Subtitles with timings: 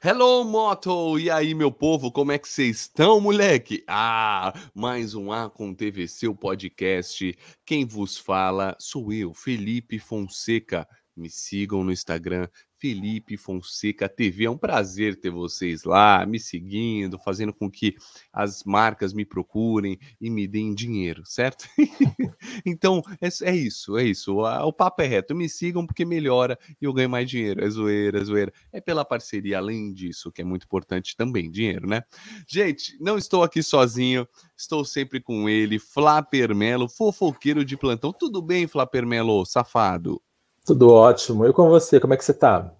[0.00, 1.18] Hello, Moto!
[1.18, 3.82] E aí, meu povo, como é que vocês estão, moleque?
[3.88, 7.36] Ah, mais um A com TVC, o podcast.
[7.66, 10.86] Quem vos fala sou eu, Felipe Fonseca.
[11.16, 12.46] Me sigam no Instagram,
[12.78, 14.44] Felipe Fonseca TV.
[14.44, 17.96] É um prazer ter vocês lá, me seguindo, fazendo com que
[18.32, 21.68] as marcas me procurem e me deem dinheiro, certo?
[22.64, 24.36] então, é, é, isso, é isso.
[24.36, 25.34] O, o papo é reto.
[25.34, 27.64] Me sigam porque melhora e eu ganho mais dinheiro.
[27.64, 28.52] É zoeira, é zoeira.
[28.72, 32.02] É pela parceria, além disso, que é muito importante também, dinheiro, né?
[32.46, 38.12] Gente, não estou aqui sozinho, estou sempre com ele, Flaper Melo, fofoqueiro de plantão.
[38.12, 40.22] Tudo bem, Flaper Melo, safado?
[40.68, 41.46] Tudo ótimo.
[41.46, 42.70] E com você, como é que você tá?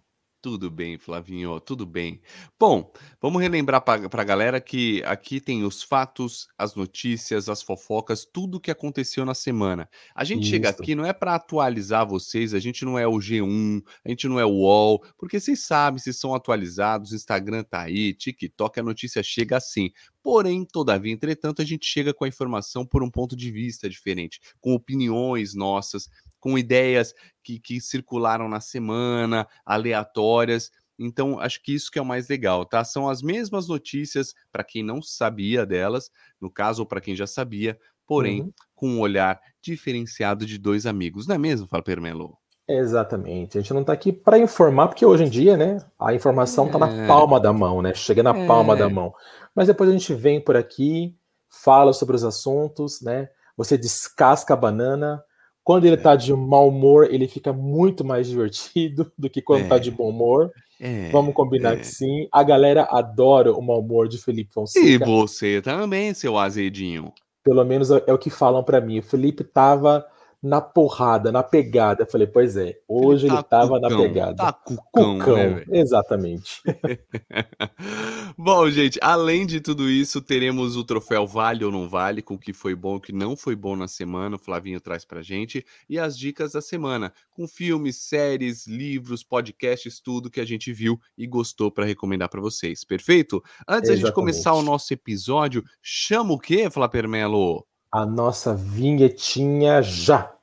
[0.42, 2.20] Tudo bem, Flavinho, tudo bem.
[2.60, 8.26] Bom, vamos relembrar para a galera que aqui tem os fatos, as notícias, as fofocas,
[8.26, 9.88] tudo que aconteceu na semana.
[10.14, 10.50] A gente Isso.
[10.50, 14.28] chega aqui não é para atualizar vocês, a gente não é o G1, a gente
[14.28, 18.78] não é o UOL, porque vocês sabem, vocês são atualizados, o Instagram tá aí, TikTok,
[18.78, 19.90] a notícia chega assim.
[20.30, 24.38] Porém, todavia, entretanto, a gente chega com a informação por um ponto de vista diferente,
[24.60, 30.70] com opiniões nossas com ideias que, que circularam na semana, aleatórias.
[30.98, 32.84] Então, acho que isso que é o mais legal, tá?
[32.84, 37.26] São as mesmas notícias para quem não sabia delas, no caso, ou para quem já
[37.26, 38.52] sabia, porém, uhum.
[38.74, 42.36] com um olhar diferenciado de dois amigos, não é mesmo, Fala Permelo?
[42.68, 43.56] Exatamente.
[43.56, 46.76] A gente não está aqui para informar, porque hoje em dia, né, a informação está
[46.76, 46.80] é.
[46.80, 47.94] na palma da mão, né?
[47.94, 48.46] Chega na é.
[48.46, 49.14] palma da mão.
[49.54, 51.14] Mas depois a gente vem por aqui,
[51.48, 53.28] fala sobre os assuntos, né?
[53.56, 55.22] Você descasca a banana,
[55.68, 55.98] quando ele é.
[55.98, 59.78] tá de mau humor, ele fica muito mais divertido do que quando tá é.
[59.78, 60.50] de bom humor.
[60.80, 61.10] É.
[61.10, 61.76] Vamos combinar é.
[61.76, 62.28] que sim.
[62.32, 64.86] A galera adora o mau humor de Felipe Fonseca.
[64.86, 67.12] E você também, seu azedinho.
[67.44, 69.00] Pelo menos é, é o que falam para mim.
[69.00, 70.06] O Felipe tava
[70.42, 72.02] na porrada, na pegada.
[72.02, 74.36] Eu falei, pois é, hoje ele, tá ele tava cucão, na pegada.
[74.36, 76.62] Tá cucão, cucão né, exatamente.
[78.38, 82.38] Bom, gente, além de tudo isso, teremos o troféu Vale ou Não Vale, com o
[82.38, 85.64] que foi bom o que não foi bom na semana, o Flavinho traz pra gente,
[85.88, 90.98] e as dicas da semana, com filmes, séries, livros, podcasts, tudo que a gente viu
[91.16, 93.42] e gostou para recomendar para vocês, perfeito?
[93.66, 97.66] Antes da gente começar o nosso episódio, chama o quê, Flapermelo?
[97.90, 100.34] A nossa vinhetinha já.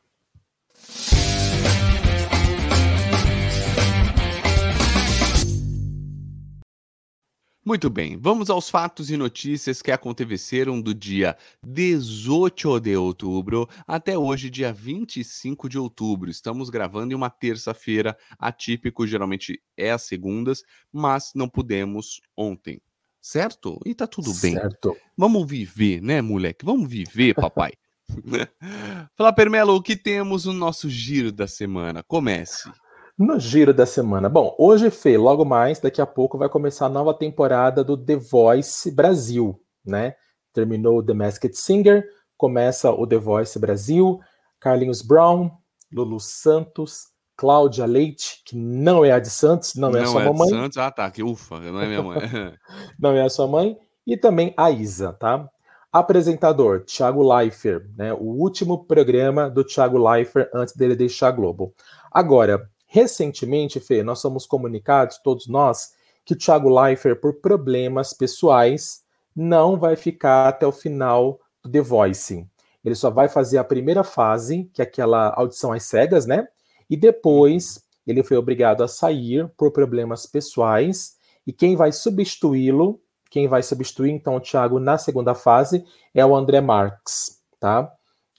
[7.68, 11.36] Muito bem, vamos aos fatos e notícias que aconteceram do dia
[11.66, 16.30] 18 de outubro até hoje, dia 25 de outubro.
[16.30, 20.62] Estamos gravando em uma terça-feira, atípico, geralmente é às segundas,
[20.94, 22.80] mas não pudemos ontem
[23.26, 23.80] certo?
[23.84, 24.54] E tá tudo bem.
[24.54, 24.96] Certo.
[25.18, 26.64] Vamos viver, né, moleque?
[26.64, 27.74] Vamos viver, papai.
[29.18, 32.04] Fala, Permelo, o que temos no nosso giro da semana?
[32.04, 32.72] Comece.
[33.18, 34.30] No giro da semana.
[34.30, 38.18] Bom, hoje, Fê, logo mais, daqui a pouco vai começar a nova temporada do The
[38.18, 40.14] Voice Brasil, né?
[40.54, 42.06] Terminou o The Masked Singer,
[42.38, 44.20] começa o The Voice Brasil,
[44.60, 45.50] Carlinhos Brown,
[45.92, 50.22] Lulu Santos, Cláudia Leite, que não é a de Santos, não, não é a sua
[50.22, 50.50] é mamãe.
[50.50, 52.18] Santos, ah tá, que ufa, não é minha mãe.
[53.00, 53.78] não é a sua mãe.
[54.08, 55.50] E também a Isa, tá?
[55.92, 58.14] Apresentador, Thiago Leifert, né?
[58.14, 61.74] O último programa do Thiago Leifert antes dele deixar a Globo.
[62.12, 69.02] Agora, recentemente, Fê, nós somos comunicados, todos nós, que o Thiago Leifert, por problemas pessoais,
[69.36, 72.48] não vai ficar até o final do The Voice.
[72.84, 76.48] Ele só vai fazer a primeira fase, que é aquela audição às cegas, né?
[76.90, 81.16] E depois ele foi obrigado a sair por problemas pessoais.
[81.46, 86.36] E quem vai substituí-lo, quem vai substituir então o Thiago na segunda fase é o
[86.36, 87.92] André Marques, tá?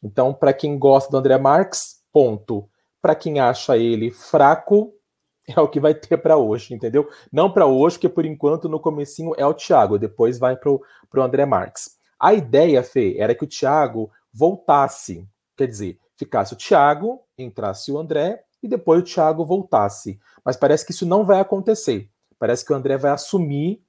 [0.03, 2.69] Então, para quem gosta do André Marques, ponto.
[3.03, 4.93] Para quem acha ele fraco,
[5.47, 7.09] é o que vai ter para hoje, entendeu?
[7.33, 11.23] Não para hoje, porque por enquanto no comecinho é o Thiago, depois vai para o
[11.23, 11.97] André Marques.
[12.19, 17.99] A ideia, Fê, era que o Thiago voltasse, quer dizer, ficasse o Thiago, entrasse o
[17.99, 20.19] André e depois o Thiago voltasse.
[20.45, 22.11] Mas parece que isso não vai acontecer.
[22.39, 23.83] Parece que o André vai assumir,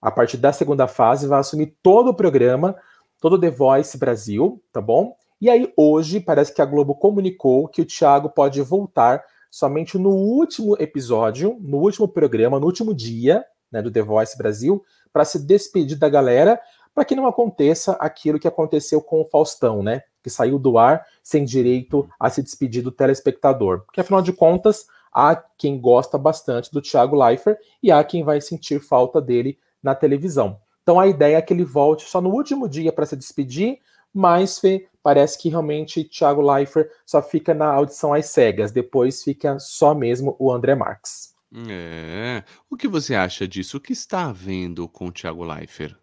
[0.00, 2.76] a partir da segunda fase, vai assumir todo o programa,
[3.20, 5.16] todo o The Voice Brasil, tá bom?
[5.40, 10.10] E aí, hoje, parece que a Globo comunicou que o Thiago pode voltar somente no
[10.10, 14.82] último episódio, no último programa, no último dia né, do The Voice Brasil,
[15.12, 16.60] para se despedir da galera,
[16.94, 20.02] para que não aconteça aquilo que aconteceu com o Faustão, né?
[20.24, 23.82] Que saiu do ar sem direito a se despedir do telespectador.
[23.82, 28.40] Porque, afinal de contas, há quem gosta bastante do Thiago Leifert e há quem vai
[28.40, 30.58] sentir falta dele na televisão.
[30.82, 33.78] Então, a ideia é que ele volte só no último dia para se despedir,
[34.12, 39.58] mas Fê, parece que realmente Thiago Leifert só fica na audição às cegas, depois fica
[39.58, 41.34] só mesmo o André Marques.
[41.68, 42.42] É.
[42.68, 43.76] O que você acha disso?
[43.76, 45.94] O que está havendo com o Thiago Leifert?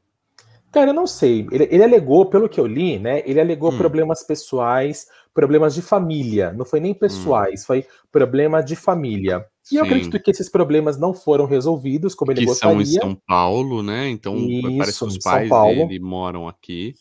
[0.71, 1.47] Cara, eu não sei.
[1.51, 3.21] Ele, ele alegou, pelo que eu li, né?
[3.25, 3.77] Ele alegou Hum.
[3.77, 6.53] problemas pessoais, problemas de família.
[6.53, 6.95] Não foi nem Hum.
[6.95, 9.45] pessoais, foi problema de família.
[9.71, 9.87] E eu Sim.
[9.87, 12.85] acredito que esses problemas não foram resolvidos como ele Que são em.
[12.85, 14.09] São Paulo, né?
[14.09, 14.35] Então
[14.77, 15.87] parece que os pais Paulo.
[15.87, 16.93] dele moram aqui.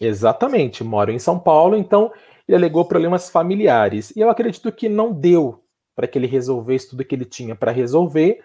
[0.00, 2.12] Exatamente, moro em São Paulo, então
[2.46, 4.10] ele alegou problemas familiares.
[4.16, 5.62] E eu acredito que não deu
[5.94, 8.40] para que ele resolvesse tudo que ele tinha para resolver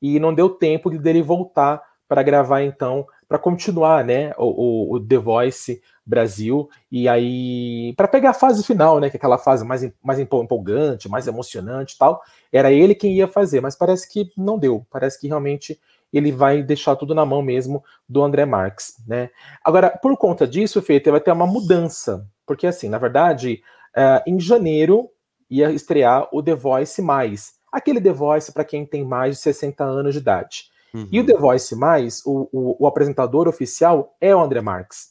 [0.00, 5.00] e não deu tempo de dele voltar para gravar então, para continuar, né, o, o-
[5.00, 9.64] The Voice Brasil e aí para pegar a fase final, né, que é aquela fase
[9.64, 12.20] mais mais empol- empolgante, mais emocionante, tal.
[12.52, 14.84] Era ele quem ia fazer, mas parece que não deu.
[14.90, 15.78] Parece que realmente
[16.12, 19.30] ele vai deixar tudo na mão mesmo do André Marques, né?
[19.64, 22.26] Agora, por conta disso, Fê, vai ter uma mudança.
[22.44, 23.62] Porque, assim, na verdade,
[23.96, 25.08] eh, em janeiro
[25.48, 27.52] ia estrear o The Voice Mais.
[27.72, 30.64] Aquele The Voice para quem tem mais de 60 anos de idade.
[30.94, 31.26] E o Uhum.
[31.26, 35.10] The Voice Mais, o, o- o apresentador oficial é o André Marques.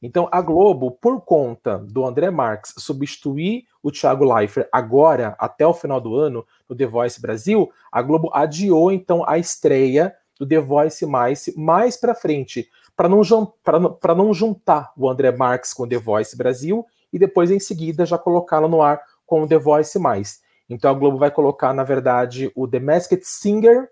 [0.00, 5.74] Então, a Globo, por conta do André Marques substituir o Thiago Leifert agora, até o
[5.74, 10.60] final do ano, no The Voice Brasil, a Globo adiou, então, a estreia do The
[10.60, 13.22] Voice Mais mais para frente, para não,
[14.00, 18.06] pra não juntar o André Marques com o The Voice Brasil e depois, em seguida,
[18.06, 20.40] já colocá-lo no ar com o The Voice Mais.
[20.70, 23.88] Então, a Globo vai colocar, na verdade, o The Masked Singer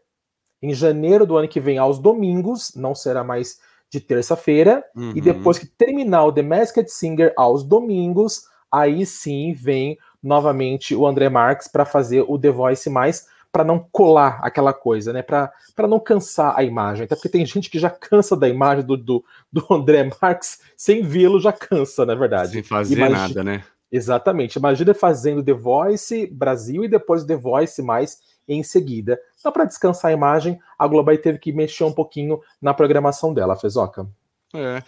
[0.62, 3.58] em janeiro do ano que vem, aos domingos, não será mais
[3.90, 5.12] de terça-feira, e Uhum.
[5.20, 11.28] depois que terminar o The Masked Singer aos domingos, aí sim vem novamente o André
[11.28, 15.22] Marques para fazer o The Voice mais, para não colar aquela coisa, né?
[15.22, 15.52] Para
[15.88, 17.04] não cansar a imagem.
[17.04, 21.00] Até porque tem gente que já cansa da imagem do, do, do André Marques, sem
[21.02, 22.52] vê-lo já cansa, na verdade.
[22.52, 23.64] Sem fazer Imagi- nada, né?
[23.90, 24.58] Exatamente.
[24.58, 28.18] Imagina fazendo The Voice Brasil e depois The Voice mais
[28.48, 29.18] em seguida.
[29.38, 33.32] Então, para descansar a imagem, a Globo aí teve que mexer um pouquinho na programação
[33.32, 34.06] dela, Fezoca.
[34.54, 34.82] É.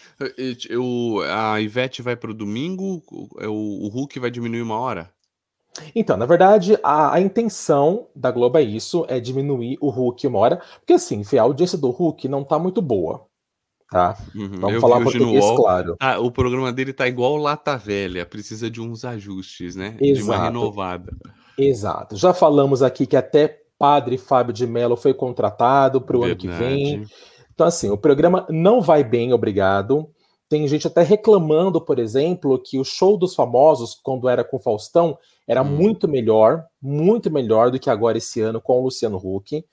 [0.69, 5.10] Eu, a Ivete vai domingo, o, é o o Hulk vai diminuir uma hora.
[5.94, 10.38] Então, na verdade, a, a intenção da Globo é isso, é diminuir o Hulk uma
[10.38, 13.26] hora, porque assim, a audiência do Hulk não tá muito boa,
[13.90, 14.16] tá?
[14.34, 14.58] Uhum.
[14.61, 15.56] Vamos Eu falar no português UOL.
[15.56, 15.96] claro.
[16.00, 19.90] Ah, o programa dele tá igual Lata Velha, precisa de uns ajustes, né?
[20.00, 20.43] De uma Exato.
[20.44, 21.12] renovada.
[21.58, 22.16] Exato.
[22.16, 26.49] Já falamos aqui que até Padre Fábio de Mello foi contratado para o ano que
[26.49, 27.05] vem.
[27.52, 30.08] Então, assim, o programa não vai bem, obrigado.
[30.49, 34.60] Tem gente até reclamando, por exemplo, que o show dos famosos, quando era com o
[34.60, 35.64] Faustão, era Hum.
[35.64, 39.64] muito melhor, muito melhor do que agora esse ano com o Luciano Huck.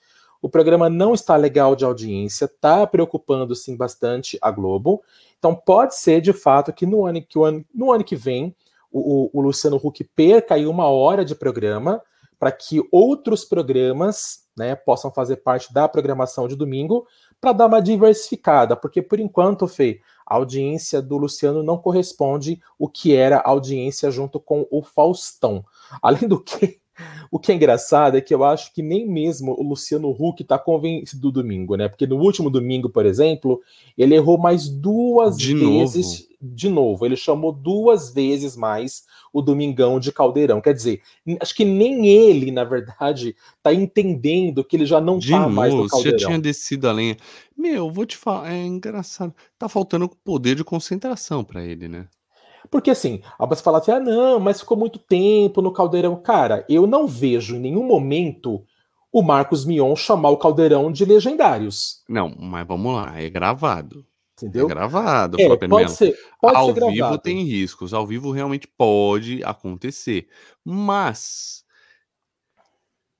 [0.42, 5.02] O programa não está legal de audiência, está preocupando sim bastante a Globo.
[5.38, 8.54] Então pode ser de fato que no ano que, ano, no ano que vem
[8.92, 12.02] o, o- Luciano Huck perca aí uma hora de programa
[12.38, 17.06] para que outros programas né, possam fazer parte da programação de domingo
[17.40, 22.88] para dar uma diversificada, porque por enquanto, Fê, a audiência do Luciano não corresponde o
[22.88, 25.64] que era a audiência junto com o Faustão.
[26.02, 26.78] Além do que,
[27.30, 30.58] o que é engraçado é que eu acho que nem mesmo o Luciano Huck está
[30.58, 31.88] convencido do domingo, né?
[31.88, 33.60] Porque no último domingo, por exemplo,
[33.96, 37.04] ele errou mais duas De vezes de novo.
[37.04, 40.60] Ele chamou duas vezes mais o Domingão de Caldeirão.
[40.60, 41.00] Quer dizer,
[41.40, 45.72] acho que nem ele, na verdade, tá entendendo que ele já não De tá mais
[45.72, 46.28] no novo, você já Caldeirão.
[46.28, 47.16] tinha descido a lenha.
[47.56, 49.34] Meu, vou te falar, é engraçado.
[49.58, 52.06] Tá faltando poder de concentração pra ele, né?
[52.70, 56.16] Porque assim, você fala assim: ah, não, mas ficou muito tempo no Caldeirão.
[56.16, 58.64] Cara, eu não vejo em nenhum momento
[59.12, 62.02] o Marcos Mion chamar o Caldeirão de legendários.
[62.08, 64.00] Não, mas vamos lá, é gravado.
[64.00, 64.66] É Entendeu?
[64.66, 65.88] gravado, É, pode Melo.
[65.88, 70.28] ser, pode Ao ser vivo tem riscos, ao vivo realmente pode acontecer.
[70.62, 71.64] Mas,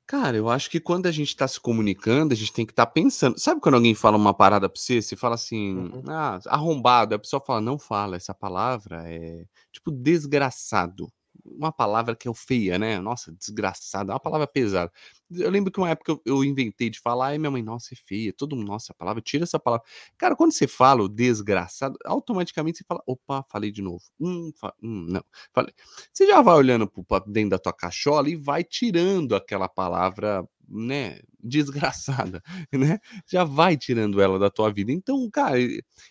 [0.06, 2.86] cara, eu acho que quando a gente tá se comunicando, a gente tem que estar
[2.86, 3.38] pensando.
[3.38, 5.02] Sabe quando alguém fala uma parada pra você?
[5.02, 6.02] Você fala assim, Uhum.
[6.08, 7.14] ah, arrombado.
[7.14, 11.10] A pessoa fala, não fala, essa palavra é tipo desgraçado.
[11.58, 12.98] Uma palavra que é feia, né?
[13.00, 14.92] Nossa, desgraçado, é uma palavra pesada.
[15.30, 18.32] Eu lembro que uma época eu, inventei de falar, e minha mãe, nossa, é feia.
[18.32, 19.84] Todo mundo, nossa, a palavra, tira essa palavra.
[20.16, 24.02] Cara, quando você fala o desgraçado, automaticamente você fala, opa, falei de novo.
[24.20, 25.24] Hum, fa- hum, não.
[25.52, 25.72] Falei.
[26.12, 26.90] Você já vai olhando
[27.26, 32.42] dentro da tua cachola e vai tirando aquela palavra, né, desgraçada,
[32.72, 32.98] né?
[33.30, 34.92] Já vai tirando ela da tua vida.
[34.92, 35.56] Então, cara,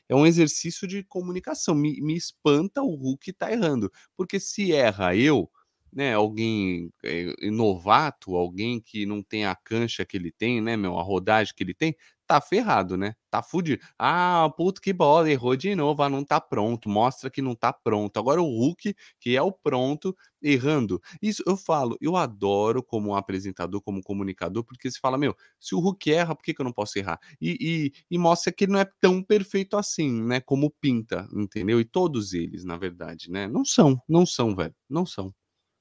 [0.10, 1.76] é um exercício de comunicação.
[1.76, 3.92] Me, me espanta o Hulk tá errando.
[4.18, 5.50] Porque se erra eu,
[5.96, 10.98] né, alguém é, novato, alguém que não tem a cancha que ele tem, né, meu,
[11.00, 11.96] a rodagem que ele tem,
[12.28, 13.14] tá ferrado, né?
[13.30, 13.82] Tá fudido.
[14.00, 17.72] Ah, puto que bola, errou de novo, ah, não tá pronto, mostra que não tá
[17.72, 18.18] pronto.
[18.18, 21.00] Agora o Hulk, que é o pronto, errando.
[21.22, 25.80] Isso eu falo, eu adoro como apresentador, como comunicador, porque você fala, meu, se o
[25.80, 27.20] Hulk erra, por que, que eu não posso errar?
[27.40, 30.40] E, e, e mostra que ele não é tão perfeito assim, né?
[30.42, 31.80] Como pinta, entendeu?
[31.80, 33.48] E todos eles, na verdade, né?
[33.48, 35.34] Não são, não são, velho, não são.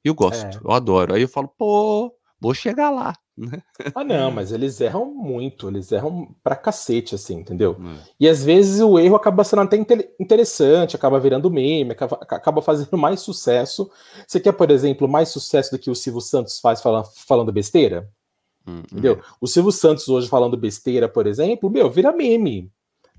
[0.05, 0.61] Eu gosto, é.
[0.63, 1.15] eu adoro.
[1.15, 3.15] Aí eu falo, pô, vou chegar lá.
[3.37, 3.63] Né?
[3.95, 7.77] Ah, não, mas eles erram muito, eles erram pra cacete, assim, entendeu?
[7.81, 8.09] É.
[8.21, 9.77] E às vezes o erro acaba sendo até
[10.21, 13.91] interessante, acaba virando meme, acaba, acaba fazendo mais sucesso.
[14.27, 18.09] Você quer, por exemplo, mais sucesso do que o Silvio Santos faz falando, falando besteira?
[18.67, 19.15] Hum, entendeu?
[19.15, 19.23] É.
[19.41, 22.71] O Silvio Santos hoje falando besteira, por exemplo, meu, vira meme.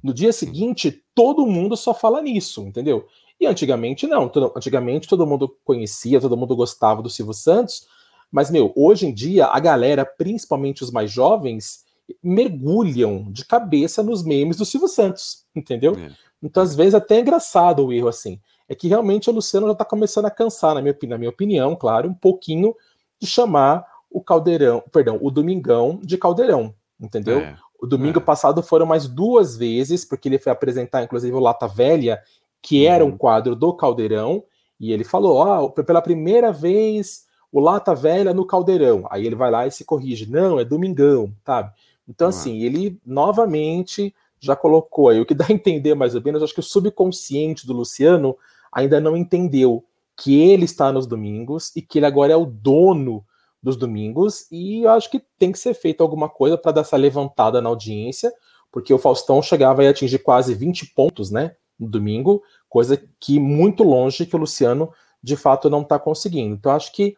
[0.01, 3.07] No dia seguinte, todo mundo só fala nisso, entendeu?
[3.45, 4.31] E antigamente não.
[4.55, 7.87] Antigamente todo mundo conhecia, todo mundo gostava do Silvio Santos,
[8.31, 11.85] mas, meu, hoje em dia, a galera, principalmente os mais jovens,
[12.23, 15.95] mergulham de cabeça nos memes do Silvio Santos, entendeu?
[15.95, 16.11] É.
[16.41, 18.39] Então, às vezes, até é engraçado o erro assim.
[18.67, 21.75] É que realmente o Luciano já está começando a cansar, na minha, na minha opinião,
[21.75, 22.75] claro, um pouquinho
[23.19, 27.39] de chamar o Caldeirão, perdão, o Domingão de Caldeirão, entendeu?
[27.39, 27.57] É.
[27.79, 28.23] O domingo é.
[28.23, 32.19] passado foram mais duas vezes, porque ele foi apresentar, inclusive, o Lata Velha,
[32.65, 33.17] que era um uhum.
[33.17, 34.43] quadro do Caldeirão,
[34.79, 39.05] e ele falou: Ó, oh, pela primeira vez o Lata Velha no Caldeirão.
[39.11, 40.29] Aí ele vai lá e se corrige.
[40.29, 41.71] Não, é Domingão, sabe?
[42.09, 45.21] Então, assim, ele novamente já colocou aí.
[45.21, 48.35] O que dá a entender mais ou menos, acho que o subconsciente do Luciano
[48.71, 49.85] ainda não entendeu
[50.17, 53.23] que ele está nos domingos e que ele agora é o dono
[53.61, 54.47] dos domingos.
[54.51, 57.69] E eu acho que tem que ser feito alguma coisa para dar essa levantada na
[57.69, 58.33] audiência,
[58.71, 61.55] porque o Faustão chegava a atingir quase 20 pontos, né?
[61.77, 64.91] No domingo, coisa que muito longe que o Luciano
[65.21, 66.55] de fato não está conseguindo.
[66.55, 67.15] Então, acho que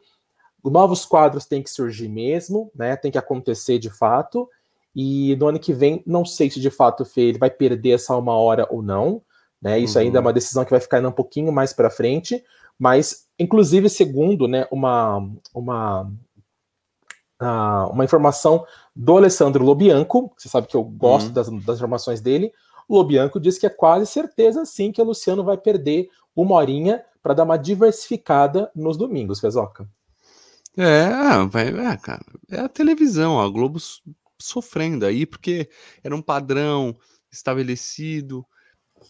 [0.63, 2.95] novos quadros têm que surgir mesmo, né?
[2.95, 4.49] Tem que acontecer de fato.
[4.95, 7.91] E no ano que vem, não sei se de fato o Fê ele vai perder
[7.91, 9.21] essa uma hora ou não.
[9.61, 9.79] Né?
[9.79, 10.05] Isso uhum.
[10.05, 12.43] ainda é uma decisão que vai ficar ainda um pouquinho mais para frente.
[12.79, 16.03] Mas, inclusive, segundo né, uma, uma,
[17.41, 21.33] uh, uma informação do Alessandro Lobianco, você sabe que eu gosto uhum.
[21.33, 22.51] das, das informações dele,
[22.89, 27.33] Lobianco disse que é quase certeza sim que o Luciano vai perder uma horinha para
[27.33, 29.89] dar uma diversificada nos domingos, Fezoca.
[30.77, 33.79] É, ah, vai, é, cara, é a televisão, a Globo
[34.39, 35.67] sofrendo aí, porque
[36.03, 36.95] era um padrão
[37.31, 38.45] estabelecido,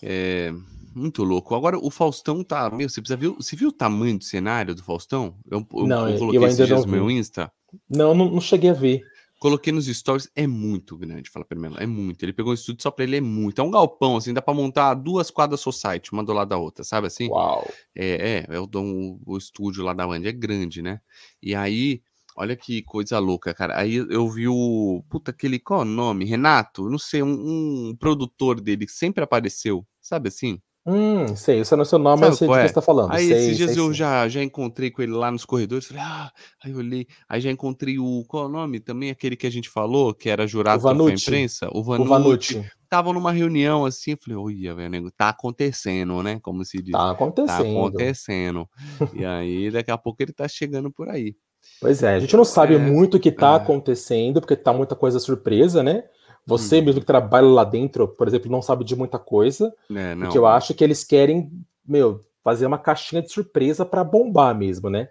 [0.01, 0.53] é,
[0.95, 1.53] muito louco.
[1.53, 4.83] Agora o Faustão tá, meu, você precisa ver, você viu o tamanho do cenário do
[4.83, 5.35] Faustão?
[5.49, 7.51] Eu, eu, não, eu coloquei eu ainda não no meu Insta.
[7.89, 9.03] Não, não, não cheguei a ver.
[9.39, 12.23] Coloquei nos stories, é muito grande, fala mim, é muito.
[12.23, 13.61] Ele pegou um estúdio só pra ele, é muito.
[13.61, 16.83] É um galpão, assim, dá pra montar duas quadras society, uma do lado da outra,
[16.83, 17.29] sabe assim?
[17.29, 17.67] Uau!
[17.95, 20.99] É, é, é o, o, o estúdio lá da Band, é grande, né?
[21.41, 22.01] E aí,
[22.35, 23.77] olha que coisa louca, cara.
[23.77, 25.03] Aí eu vi o.
[25.07, 25.59] Puta, aquele.
[25.59, 26.25] Qual é o nome?
[26.25, 26.89] Renato?
[26.89, 30.59] Não sei, um, um produtor dele que sempre apareceu, sabe assim?
[30.89, 33.11] Hum, sei, isso é o seu nome, Sabe mas sei de que você tá falando.
[33.11, 36.01] Aí sei, esses dias sei, eu já, já encontrei com ele lá nos corredores, falei,
[36.01, 36.31] ah,
[36.63, 38.79] aí eu olhei, aí já encontrei o, qual é o nome?
[38.79, 42.07] Também aquele que a gente falou, que era jurado da imprensa, o Vanucci.
[42.07, 42.71] O Vanucci.
[42.89, 46.39] Tava numa reunião assim, eu falei, olha, velho, tá acontecendo, né?
[46.41, 46.93] Como se diz.
[46.93, 47.57] Tá acontecendo.
[47.57, 48.69] Tá acontecendo.
[49.13, 51.35] e aí, daqui a pouco ele tá chegando por aí.
[51.81, 53.55] Pois é, a gente não sabe é, muito o que tá é.
[53.57, 56.05] acontecendo, porque tá muita coisa surpresa, né?
[56.47, 56.85] Você hum.
[56.85, 59.73] mesmo que trabalha lá dentro, por exemplo, não sabe de muita coisa.
[59.91, 60.23] É, não.
[60.23, 61.51] Porque eu acho que eles querem,
[61.85, 65.09] meu, fazer uma caixinha de surpresa para bombar mesmo, né?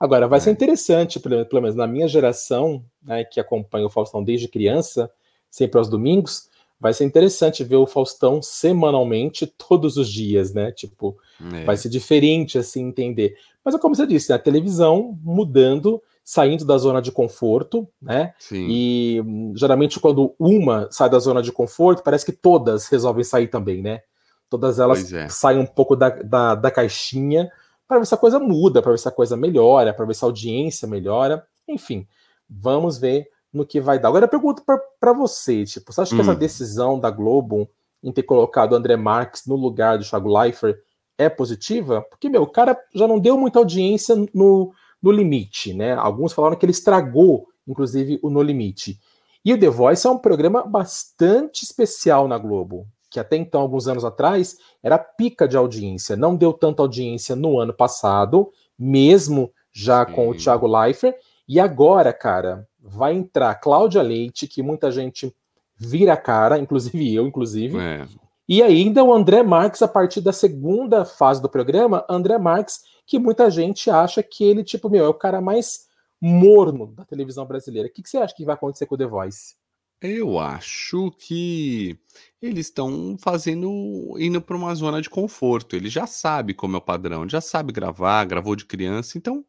[0.00, 0.40] Agora, vai é.
[0.40, 5.08] ser interessante, pelo, pelo, menos na minha geração, né, que acompanha o Faustão desde criança,
[5.48, 6.48] sempre aos domingos,
[6.80, 10.72] vai ser interessante ver o Faustão semanalmente, todos os dias, né?
[10.72, 11.16] Tipo,
[11.54, 11.64] é.
[11.64, 13.36] vai ser diferente, assim, entender.
[13.64, 18.34] Mas é como você disse, a televisão mudando saindo da zona de conforto, né?
[18.38, 18.66] Sim.
[18.68, 19.22] E
[19.54, 24.00] geralmente quando uma sai da zona de conforto, parece que todas resolvem sair também, né?
[24.48, 25.28] Todas elas é.
[25.28, 27.50] saem um pouco da, da, da caixinha
[27.88, 30.24] para ver se a coisa muda, para ver se a coisa melhora, para ver se
[30.24, 31.44] a audiência melhora.
[31.66, 32.06] Enfim,
[32.48, 34.08] vamos ver no que vai dar.
[34.08, 34.62] Agora eu pergunto
[35.00, 36.18] para você, tipo, você acha hum.
[36.18, 36.38] que essa hum.
[36.38, 37.68] decisão da Globo
[38.02, 40.78] em ter colocado o André Marques no lugar do Thiago Leifert
[41.18, 42.02] é positiva?
[42.10, 44.72] Porque, meu, o cara já não deu muita audiência no,
[45.02, 45.94] no Limite, né?
[45.94, 48.98] Alguns falaram que ele estragou, inclusive, o No Limite.
[49.44, 53.88] E o The Voice é um programa bastante especial na Globo, que até então, alguns
[53.88, 56.14] anos atrás, era pica de audiência.
[56.14, 60.12] Não deu tanta audiência no ano passado, mesmo já Sim.
[60.12, 61.16] com o Thiago Leifert.
[61.48, 65.34] E agora, cara, vai entrar Cláudia Leite, que muita gente
[65.76, 67.78] vira a cara, inclusive eu, inclusive.
[67.78, 68.06] É.
[68.48, 73.18] E ainda o André Marques, a partir da segunda fase do programa, André Marques, que
[73.18, 75.86] muita gente acha que ele, tipo, meu, é o cara mais
[76.20, 77.88] morno da televisão brasileira.
[77.88, 79.54] O que, que você acha que vai acontecer com o The Voice?
[80.00, 81.96] Eu acho que
[82.40, 85.76] eles estão fazendo indo para uma zona de conforto.
[85.76, 89.44] Ele já sabe como é o padrão, já sabe gravar, gravou de criança, então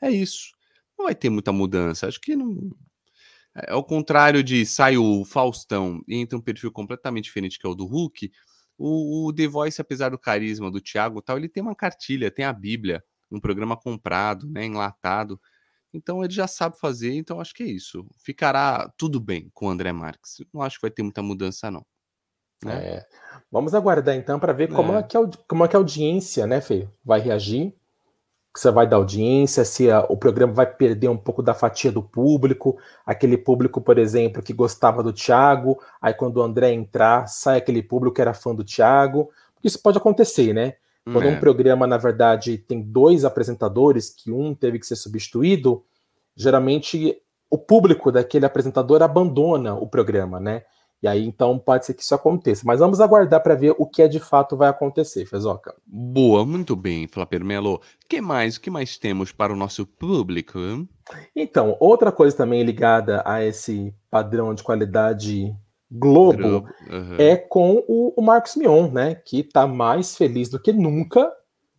[0.00, 0.52] é isso.
[0.98, 2.08] Não vai ter muita mudança.
[2.08, 2.70] Acho que não.
[3.54, 7.70] É ao contrário de sai o Faustão e entra um perfil completamente diferente que é
[7.70, 8.30] o do Hulk.
[8.78, 12.44] O, o The Voice, apesar do carisma do Thiago tal, ele tem uma cartilha, tem
[12.44, 15.40] a Bíblia, um programa comprado, né, enlatado.
[15.92, 18.06] Então ele já sabe fazer, então acho que é isso.
[18.24, 20.36] Ficará tudo bem com o André Marques.
[20.52, 21.84] Não acho que vai ter muita mudança, não.
[22.64, 22.74] Né?
[22.74, 23.06] É.
[23.50, 25.00] Vamos aguardar então para ver como é.
[25.00, 25.02] é.
[25.02, 27.74] que a, como é que a audiência, né, Fê, vai reagir.
[28.54, 32.02] Você vai dar audiência, se a, o programa vai perder um pouco da fatia do
[32.02, 37.58] público, aquele público, por exemplo, que gostava do Thiago, aí quando o André entrar, sai
[37.58, 39.30] aquele público que era fã do Thiago.
[39.64, 40.74] Isso pode acontecer, né?
[41.04, 41.30] Quando é.
[41.30, 45.82] um programa, na verdade, tem dois apresentadores, que um teve que ser substituído,
[46.36, 50.62] geralmente o público daquele apresentador abandona o programa, né?
[51.02, 52.62] E aí, então, pode ser que isso aconteça.
[52.64, 55.74] Mas vamos aguardar para ver o que é de fato vai acontecer, Fezoca.
[55.84, 57.74] Boa, muito bem, Flapper Melo.
[57.74, 58.56] O que mais?
[58.56, 60.58] O que mais temos para o nosso público?
[61.34, 65.52] Então, outra coisa também ligada a esse padrão de qualidade
[65.94, 67.16] Globo uhum.
[67.18, 69.14] é com o, o, Marcos Mion, né?
[69.14, 71.30] Que está mais feliz do que nunca.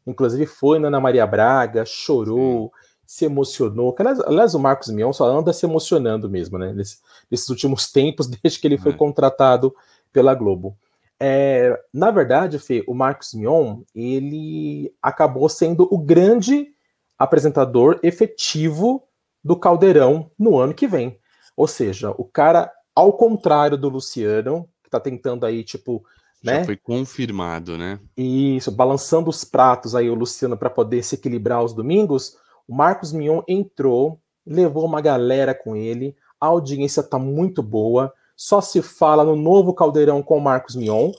[0.06, 2.83] Inclusive foi na Ana Maria Braga, chorou, Sim.
[3.06, 3.96] Se emocionou.
[3.98, 6.74] Aliás, aliás, o Marcos Mion só anda se emocionando mesmo, né?
[6.74, 6.98] Nesse,
[7.30, 8.96] nesses últimos tempos, desde que ele foi é.
[8.96, 9.76] contratado
[10.12, 10.78] pela Globo.
[11.20, 16.74] É, na verdade, Fê, o Marcos Mion, ele acabou sendo o grande
[17.18, 19.04] apresentador efetivo
[19.44, 21.18] do Caldeirão no ano que vem.
[21.56, 26.04] Ou seja, o cara ao contrário do Luciano, que tá tentando aí, tipo.
[26.44, 26.66] Já né?
[26.66, 28.00] foi confirmado, né?
[28.18, 32.38] Isso, balançando os pratos aí, o Luciano, para poder se equilibrar os domingos.
[32.68, 38.62] O Marcos Mion entrou, levou uma galera com ele, a audiência tá muito boa, só
[38.62, 41.12] se fala no novo caldeirão com o Marcos Mion.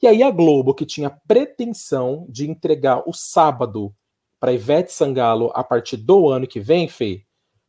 [0.00, 3.94] E aí a Globo, que tinha pretensão de entregar o sábado
[4.40, 7.22] para Ivete Sangalo a partir do ano que vem, Fê,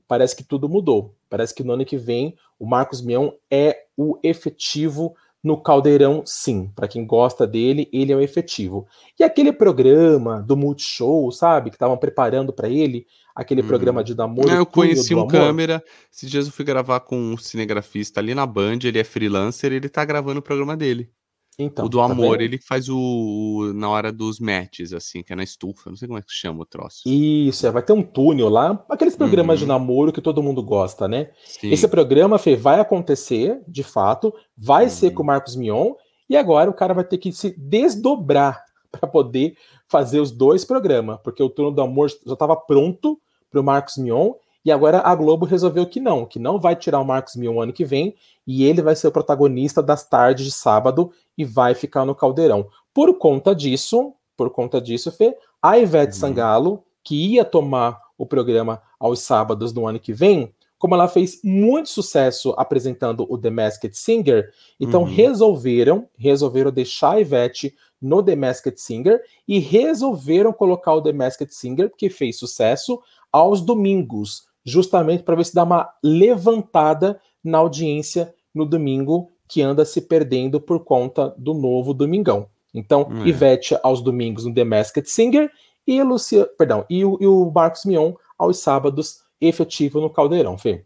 [0.08, 1.16] parece que tudo mudou.
[1.30, 6.72] Parece que no ano que vem o Marcos Mion é o efetivo no Caldeirão, sim.
[6.74, 8.88] Para quem gosta dele, ele é o efetivo.
[9.20, 13.68] E aquele programa do Multishow, sabe, que estavam preparando para ele, aquele uhum.
[13.68, 14.50] programa de namoro.
[14.50, 15.84] Eu conheci um câmera.
[16.12, 19.90] Esses dias eu fui gravar com um cinegrafista ali na Band, ele é freelancer, ele
[19.90, 21.10] tá gravando o programa dele.
[21.58, 22.42] Então, o do tá amor, vendo?
[22.42, 25.90] ele faz o, o, na hora dos matches, assim, que é na estufa.
[25.90, 27.02] Não sei como é que chama o troço.
[27.06, 28.84] Isso, é, vai ter um túnel lá.
[28.90, 29.66] Aqueles programas uhum.
[29.66, 31.30] de namoro que todo mundo gosta, né?
[31.46, 31.72] Sim.
[31.72, 34.90] Esse programa, Fê, vai acontecer, de fato, vai uhum.
[34.90, 35.94] ser com o Marcos Mion,
[36.30, 39.56] e agora o cara vai ter que se desdobrar para poder
[39.88, 43.20] fazer os dois programas, porque o túnel do amor já estava pronto
[43.50, 44.34] para o Marcos Mion,
[44.66, 47.74] e agora a Globo resolveu que não, que não vai tirar o Marcos Mion ano
[47.74, 48.16] que vem,
[48.48, 52.68] e ele vai ser o protagonista das tardes de sábado e vai ficar no caldeirão.
[52.94, 56.20] Por conta disso, por conta disso, Fê, a Ivete uhum.
[56.20, 61.40] Sangalo, que ia tomar o programa aos sábados do ano que vem, como ela fez
[61.42, 65.08] muito sucesso apresentando o The Masked Singer, então uhum.
[65.08, 71.56] resolveram, resolveram deixar a Ivete no The Masked Singer e resolveram colocar o The Masked
[71.56, 73.00] Singer, que fez sucesso,
[73.32, 79.86] aos domingos, justamente para ver se dá uma levantada na audiência no domingo que anda
[79.86, 82.50] se perdendo por conta do novo Domingão.
[82.74, 83.30] Então, é.
[83.30, 85.50] Ivete aos domingos no The Masked Singer
[85.88, 90.86] e, Lucia, perdão, e, o, e o Marcos Mion aos sábados efetivo no Caldeirão, Fê.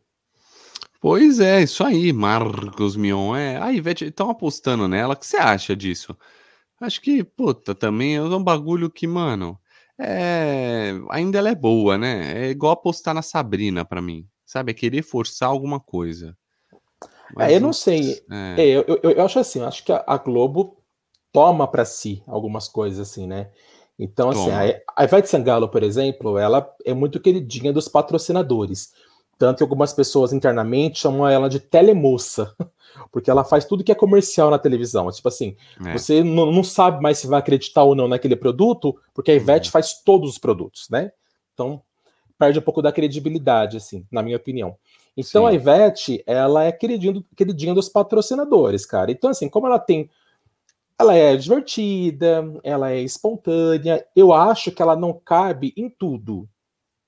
[0.99, 3.35] Pois é, isso aí, Marcos Mion.
[3.35, 5.13] É, a Ivete, estão apostando nela.
[5.13, 6.17] O que você acha disso?
[6.81, 9.59] Acho que, puta, também é um bagulho que, mano,
[9.99, 10.91] é...
[11.09, 12.45] ainda ela é boa, né?
[12.45, 14.71] É igual apostar na Sabrina para mim, sabe?
[14.71, 16.37] É querer forçar alguma coisa.
[17.35, 18.23] Mas, é, eu não sei.
[18.31, 18.61] É.
[18.61, 20.77] É, eu, eu, eu, acho assim, acho que a, a Globo
[21.31, 23.51] toma para si algumas coisas assim, né?
[23.99, 24.63] Então, assim, toma.
[24.95, 28.91] a, a Ivete Sangalo, por exemplo, ela é muito queridinha dos patrocinadores.
[29.37, 32.55] Tanto que algumas pessoas internamente chamam ela de telemoça,
[33.11, 35.11] porque ela faz tudo que é comercial na televisão.
[35.11, 35.55] Tipo assim,
[35.85, 35.93] é.
[35.93, 39.67] você não, não, sabe mais se vai acreditar ou não naquele produto, porque a Ivete
[39.67, 39.71] uhum.
[39.71, 41.11] faz todos os produtos, né?
[41.53, 41.81] Então,
[42.37, 44.75] perde um pouco da credibilidade, assim, na minha opinião.
[45.15, 45.49] Então Sim.
[45.49, 49.11] a Ivete, ela é queridinha, queridinha dos patrocinadores, cara.
[49.11, 50.09] Então, assim, como ela tem.
[50.99, 56.49] Ela é divertida, ela é espontânea, eu acho que ela não cabe em tudo.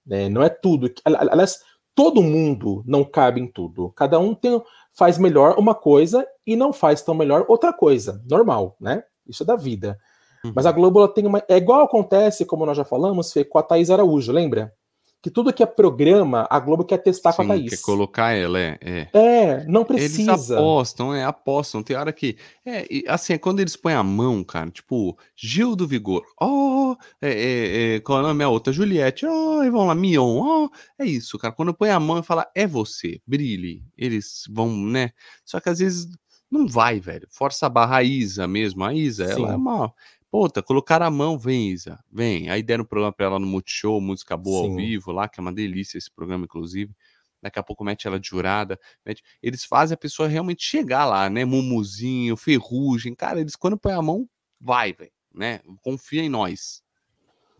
[0.06, 0.30] Né?
[0.30, 0.91] Não é tudo.
[1.04, 1.60] Aliás,
[1.95, 3.91] todo mundo não cabe em tudo.
[3.91, 4.62] Cada um tem,
[4.93, 8.23] faz melhor uma coisa e não faz tão melhor outra coisa.
[8.30, 9.04] Normal, né?
[9.28, 9.97] Isso é da vida.
[10.43, 10.54] Uhum.
[10.56, 11.43] Mas a Globo tem uma.
[11.47, 14.73] É igual acontece, como nós já falamos, Fê, com a Thaís Araújo, lembra?
[15.22, 17.70] Que tudo que é programa, a Globo quer testar Sim, com a Thaís.
[17.72, 19.10] quer colocar ela, é, é.
[19.14, 20.32] É, não precisa.
[20.32, 21.84] Eles apostam, é, apostam.
[21.84, 22.38] Tem hora que.
[22.66, 26.98] É, assim, é quando eles põem a mão, cara, tipo, Gil do Vigor, ó, oh,
[27.22, 28.44] é, é, é, qual é o nome?
[28.44, 30.66] A outra, Juliette, ó, oh, e vão lá, Mion, ó.
[30.66, 31.54] Oh, é isso, cara.
[31.54, 33.84] Quando põe a mão e fala, é você, brilhe.
[33.98, 35.12] Eles vão, né?
[35.44, 36.08] Só que às vezes
[36.50, 37.28] não vai, velho.
[37.30, 38.84] Força a barra a Isa mesmo.
[38.84, 39.44] A Isa, Sim.
[39.44, 39.94] ela é uma
[40.32, 42.50] Puta, colocaram a mão, vem, Isa, vem.
[42.50, 44.70] Aí deram um programa pra ela no Multishow, música boa Sim.
[44.70, 46.94] ao vivo lá, que é uma delícia esse programa, inclusive.
[47.42, 48.80] Daqui a pouco mete ela de jurada.
[49.04, 49.24] Mete...
[49.42, 51.46] Eles fazem a pessoa realmente chegar lá, né?
[51.46, 53.15] Mumuzinho, ferrugem.
[53.15, 55.62] Cara, eles quando põe a mão, vai, velho, né?
[55.82, 56.84] Confia em nós.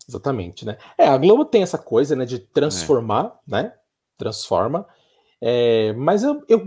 [0.08, 0.78] Exatamente, né?
[0.98, 3.52] É, a Globo tem essa coisa, né, de transformar, é.
[3.52, 3.74] né?
[4.18, 4.88] Transforma.
[5.40, 6.64] É, mas eu, eu,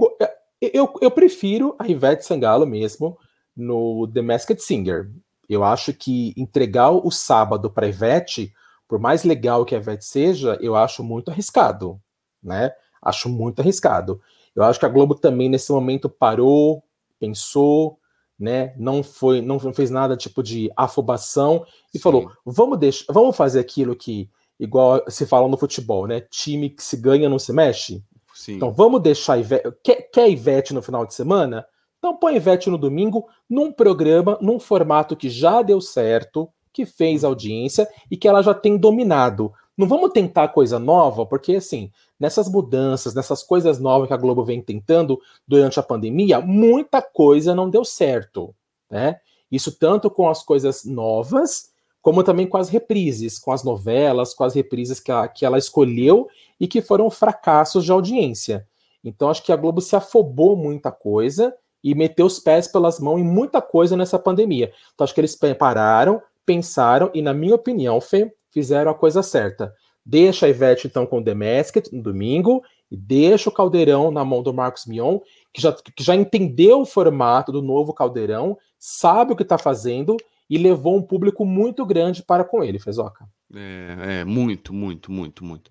[0.60, 3.18] eu, eu prefiro a Ivete Sangalo mesmo
[3.54, 5.10] no The Masked Singer.
[5.52, 8.54] Eu acho que entregar o sábado para a Ivete,
[8.88, 12.00] por mais legal que a Ivete seja, eu acho muito arriscado,
[12.42, 12.72] né?
[13.02, 14.20] Acho muito arriscado.
[14.56, 16.82] Eu acho que a Globo também nesse momento parou,
[17.18, 17.98] pensou,
[18.38, 18.74] né?
[18.78, 22.02] Não foi, não fez nada tipo de afobação e Sim.
[22.02, 26.20] falou: "Vamos deixar, vamos fazer aquilo que igual se fala no futebol, né?
[26.22, 28.02] Time que se ganha não se mexe.
[28.34, 28.56] Sim.
[28.56, 31.66] Então vamos deixar a Ivete, quer, quer Ivete no final de semana?
[32.02, 37.22] Então põe Ivete no domingo, num programa, num formato que já deu certo, que fez
[37.22, 39.52] audiência e que ela já tem dominado.
[39.78, 44.44] Não vamos tentar coisa nova, porque assim, nessas mudanças, nessas coisas novas que a Globo
[44.44, 48.52] vem tentando durante a pandemia, muita coisa não deu certo,
[48.90, 49.20] né?
[49.48, 54.42] Isso tanto com as coisas novas, como também com as reprises, com as novelas, com
[54.42, 56.26] as reprises que, a, que ela escolheu
[56.58, 58.66] e que foram fracassos de audiência.
[59.04, 63.18] Então acho que a Globo se afobou muita coisa e meteu os pés pelas mãos
[63.18, 64.72] em muita coisa nessa pandemia.
[64.94, 69.72] Então acho que eles pararam, pensaram e, na minha opinião, Fê, fizeram a coisa certa.
[70.04, 74.24] Deixa a Ivete então com o The Masked no domingo e deixa o Caldeirão na
[74.24, 75.18] mão do Marcos Mion,
[75.52, 80.16] que já, que já entendeu o formato do novo Caldeirão, sabe o que está fazendo
[80.50, 83.26] e levou um público muito grande para com ele, Fezoca.
[83.54, 85.70] É, é, muito, muito, muito, muito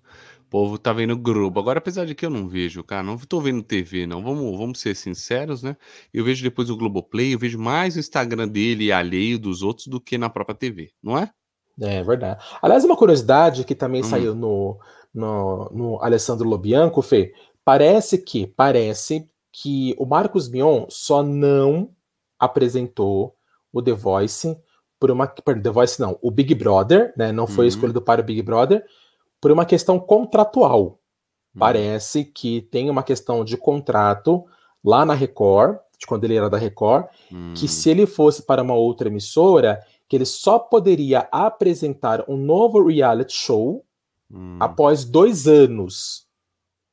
[0.52, 1.58] povo tá vendo Globo.
[1.58, 4.22] Agora, apesar de que eu não vejo, cara, não tô vendo TV, não.
[4.22, 5.74] Vamos, vamos ser sinceros, né?
[6.12, 9.86] Eu vejo depois o Globoplay, eu vejo mais o Instagram dele e alheio dos outros
[9.86, 11.30] do que na própria TV, não é?
[11.80, 12.44] É verdade.
[12.60, 14.04] Aliás, uma curiosidade que também hum.
[14.04, 14.78] saiu no,
[15.14, 17.32] no, no Alessandro Lobianco, Fê,
[17.64, 21.90] parece que, parece que o Marcos Mion só não
[22.38, 23.34] apresentou
[23.72, 24.54] o The Voice
[25.00, 25.26] por uma.
[25.26, 27.32] The Voice não, o Big Brother, né?
[27.32, 27.68] Não foi uhum.
[27.68, 28.84] escolhido para o Big Brother,
[29.42, 31.00] por uma questão contratual.
[31.54, 31.58] Hum.
[31.58, 34.46] Parece que tem uma questão de contrato
[34.82, 37.52] lá na Record, de quando ele era da Record, hum.
[37.54, 42.86] que se ele fosse para uma outra emissora, que ele só poderia apresentar um novo
[42.86, 43.84] reality show
[44.30, 44.58] hum.
[44.60, 46.24] após dois anos.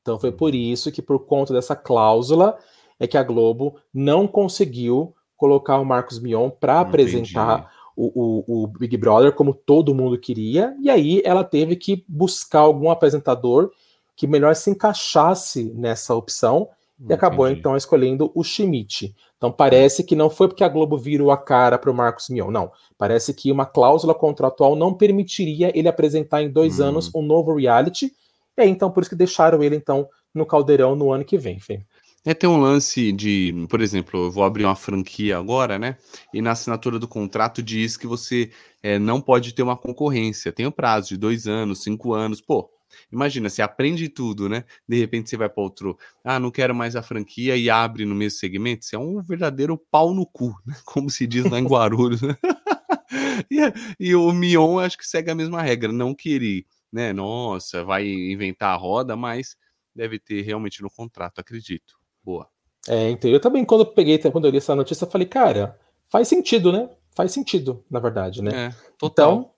[0.02, 2.58] Então foi por isso que, por conta dessa cláusula,
[2.98, 8.66] é que a Globo não conseguiu colocar o Marcos Mion para apresentar o, o, o,
[8.66, 13.70] Big Brother como todo mundo queria, e aí ela teve que buscar algum apresentador
[14.16, 16.68] que melhor se encaixasse nessa opção
[17.08, 19.14] e acabou então escolhendo o Schmidt.
[19.38, 22.50] Então parece que não foi porque a Globo virou a cara para o Marcos Mion,
[22.50, 22.70] não.
[22.98, 26.84] Parece que uma cláusula contratual não permitiria ele apresentar em dois hum.
[26.84, 28.12] anos um novo reality,
[28.56, 31.58] e aí então por isso que deixaram ele então no caldeirão no ano que vem,
[31.58, 31.80] Fê.
[32.22, 35.96] É ter um lance de, por exemplo, eu vou abrir uma franquia agora, né?
[36.34, 38.50] E na assinatura do contrato diz que você
[38.82, 40.52] é, não pode ter uma concorrência.
[40.52, 42.42] Tem o um prazo de dois anos, cinco anos.
[42.42, 42.70] Pô,
[43.10, 44.64] imagina, você aprende tudo, né?
[44.86, 48.14] De repente você vai para outro, ah, não quero mais a franquia e abre no
[48.14, 48.84] mesmo segmento.
[48.84, 50.76] Você é um verdadeiro pau no cu, né?
[50.84, 52.20] Como se diz lá em Guarulhos.
[52.20, 52.36] Né?
[53.50, 53.60] e,
[53.98, 55.90] e o Mion acho que segue a mesma regra.
[55.90, 57.14] Não que ele, né?
[57.14, 59.56] Nossa, vai inventar a roda, mas
[59.94, 61.99] deve ter realmente no contrato, acredito.
[62.24, 62.46] Boa.
[62.88, 65.78] É, então eu também, quando eu peguei, quando eu li essa notícia, eu falei, cara,
[66.08, 66.88] faz sentido, né?
[67.14, 68.66] Faz sentido, na verdade, né?
[68.66, 69.32] É, total.
[69.32, 69.50] Então,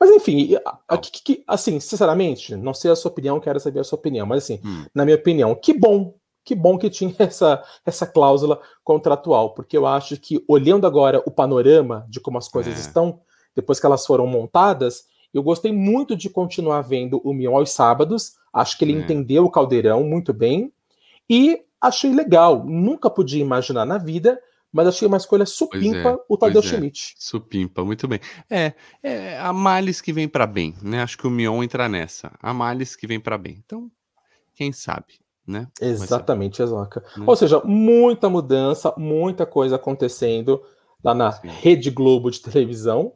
[0.00, 0.56] mas enfim,
[0.88, 4.58] aqui, assim, sinceramente, não sei a sua opinião, quero saber a sua opinião, mas assim,
[4.64, 4.86] hum.
[4.94, 9.86] na minha opinião, que bom, que bom que tinha essa, essa cláusula contratual, porque eu
[9.86, 12.80] acho que, olhando agora o panorama de como as coisas é.
[12.80, 13.20] estão,
[13.54, 18.36] depois que elas foram montadas, eu gostei muito de continuar vendo o Mion aos sábados,
[18.52, 19.02] acho que ele é.
[19.02, 20.72] entendeu o caldeirão muito bem,
[21.28, 22.64] e achei legal.
[22.64, 24.40] Nunca podia imaginar na vida,
[24.72, 26.64] mas achei uma escolha supimpa é, o Tadeu é.
[26.64, 27.14] Schmidt.
[27.18, 28.20] Supimpa, muito bem.
[28.48, 31.02] É, é a males que vem para bem, né?
[31.02, 32.32] Acho que o Mion entra nessa.
[32.40, 33.62] A males que vem para bem.
[33.64, 33.90] Então,
[34.54, 35.14] quem sabe,
[35.46, 35.66] né?
[35.80, 37.02] Exatamente, Exoca.
[37.16, 37.24] Né?
[37.26, 40.62] Ou seja, muita mudança, muita coisa acontecendo
[41.02, 41.48] lá na Sim.
[41.48, 43.14] Rede Globo de televisão.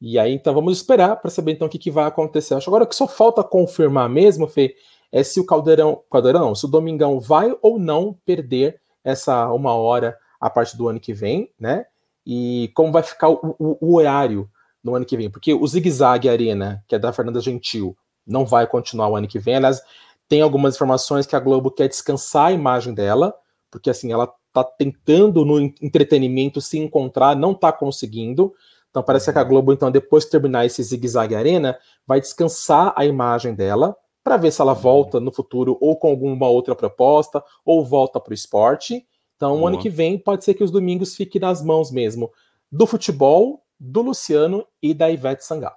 [0.00, 2.54] E aí, então, vamos esperar para saber então o que, que vai acontecer.
[2.54, 4.74] Acho agora que só falta confirmar mesmo, Fê,
[5.12, 9.74] é se o Caldeirão, Caldeirão não, se o Domingão vai ou não perder essa uma
[9.74, 11.86] hora a partir do ano que vem, né?
[12.26, 14.48] E como vai ficar o, o, o horário
[14.84, 18.44] no ano que vem, porque o Zig Zag Arena, que é da Fernanda Gentil, não
[18.44, 19.56] vai continuar o ano que vem.
[19.56, 19.80] Aliás,
[20.28, 23.34] tem algumas informações que a Globo quer descansar a imagem dela,
[23.70, 28.54] porque assim, ela tá tentando no entretenimento se encontrar, não tá conseguindo.
[28.90, 29.48] Então parece que a uhum.
[29.48, 33.96] Globo, então, depois de terminar esse Zig Zag Arena, vai descansar a imagem dela
[34.28, 38.32] para ver se ela volta no futuro ou com alguma outra proposta, ou volta para
[38.32, 39.06] o esporte.
[39.34, 42.30] Então, o ano que vem pode ser que os domingos fiquem nas mãos mesmo
[42.70, 45.76] do futebol, do Luciano e da Ivete Sangalo.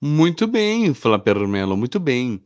[0.00, 2.42] Muito bem, Flávio Melo, muito bem.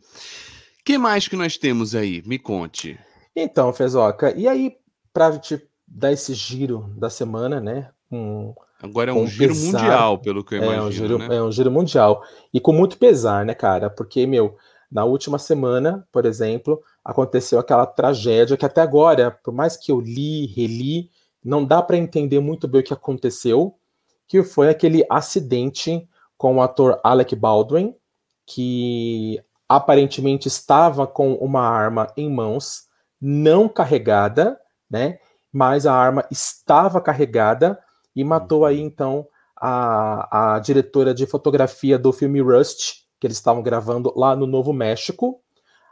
[0.85, 2.23] que mais que nós temos aí?
[2.27, 3.01] Me conte.
[3.35, 4.77] Então, Fezoca, e aí,
[5.11, 7.89] para gente dar esse giro da semana, né?
[8.11, 10.83] Com, Agora é um giro pesar, mundial, pelo que eu imagino.
[10.83, 11.37] É um, giro, né?
[11.37, 12.23] é um giro mundial.
[12.53, 13.89] E com muito pesar, né, cara?
[13.89, 14.55] Porque, meu,
[14.91, 20.01] na última semana, por exemplo, aconteceu aquela tragédia que até agora, por mais que eu
[20.01, 21.11] li, reli,
[21.45, 23.75] não dá para entender muito bem o que aconteceu,
[24.27, 27.95] que foi aquele acidente com o ator Alec Baldwin,
[28.47, 32.85] que aparentemente estava com uma arma em mãos,
[33.21, 34.59] não carregada,
[34.91, 35.19] né?
[35.53, 37.79] Mas a arma estava carregada
[38.15, 43.63] e matou aí então a, a diretora de fotografia do filme Rust, que eles estavam
[43.63, 45.41] gravando lá no Novo México,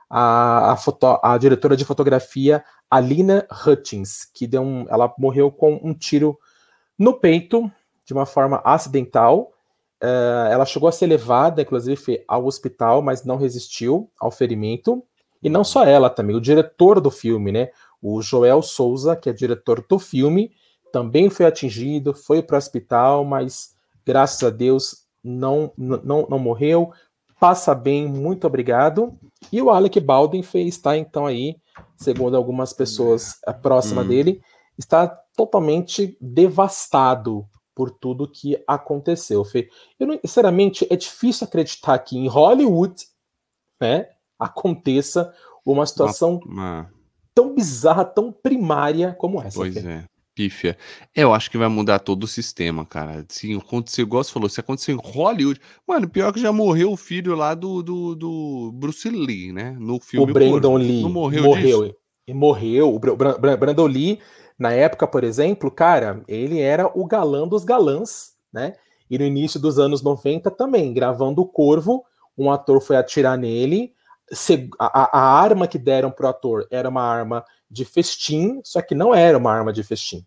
[0.09, 5.81] a, a, foto, a diretora de fotografia Alina Hutchins, que deu um, ela morreu com
[5.83, 6.39] um tiro
[6.99, 7.71] no peito
[8.05, 9.53] de uma forma acidental.
[10.03, 15.03] Uh, ela chegou a ser levada, inclusive, ao hospital, mas não resistiu ao ferimento.
[15.43, 17.71] E não só ela também, o diretor do filme, né?
[18.01, 20.53] O Joel Souza, que é diretor do filme,
[20.93, 26.93] também foi atingido, foi para o hospital, mas graças a Deus não, não, não morreu,
[27.39, 29.19] passa bem, muito obrigado.
[29.53, 31.57] E o Alec Baldwin está então aí,
[31.97, 34.09] segundo algumas pessoas próximas hum.
[34.09, 34.43] dele,
[34.79, 39.45] está totalmente devastado por tudo que aconteceu.
[39.45, 39.69] Fê.
[40.01, 43.05] Eu não, sinceramente, é difícil acreditar que em Hollywood,
[43.81, 45.33] né, aconteça
[45.65, 46.91] uma situação uma, uma...
[47.35, 49.59] tão bizarra, tão primária como essa.
[49.59, 49.81] Pois Fê.
[49.81, 50.77] é pífia.
[51.15, 53.25] É, eu acho que vai mudar todo o sistema, cara.
[53.29, 55.59] Se acontecer, igual você falou, se acontecer em Hollywood.
[55.89, 59.75] Mano, pior que já morreu o filho lá do, do, do Bruce Lee, né?
[59.81, 60.31] No filme.
[60.31, 61.03] O Brandon Lee.
[61.03, 61.85] Não morreu Morreu.
[61.85, 61.97] Disso?
[62.29, 62.95] E morreu.
[62.95, 64.21] O Brandon Lee,
[64.59, 68.75] na época, por exemplo, cara, ele era o galã dos galãs, né?
[69.11, 72.05] E no início dos anos 90 também, gravando o Corvo,
[72.37, 73.95] um ator foi atirar nele.
[74.79, 79.15] A, a arma que deram pro ator era uma arma de festim, só que não
[79.15, 80.27] era uma arma de festim.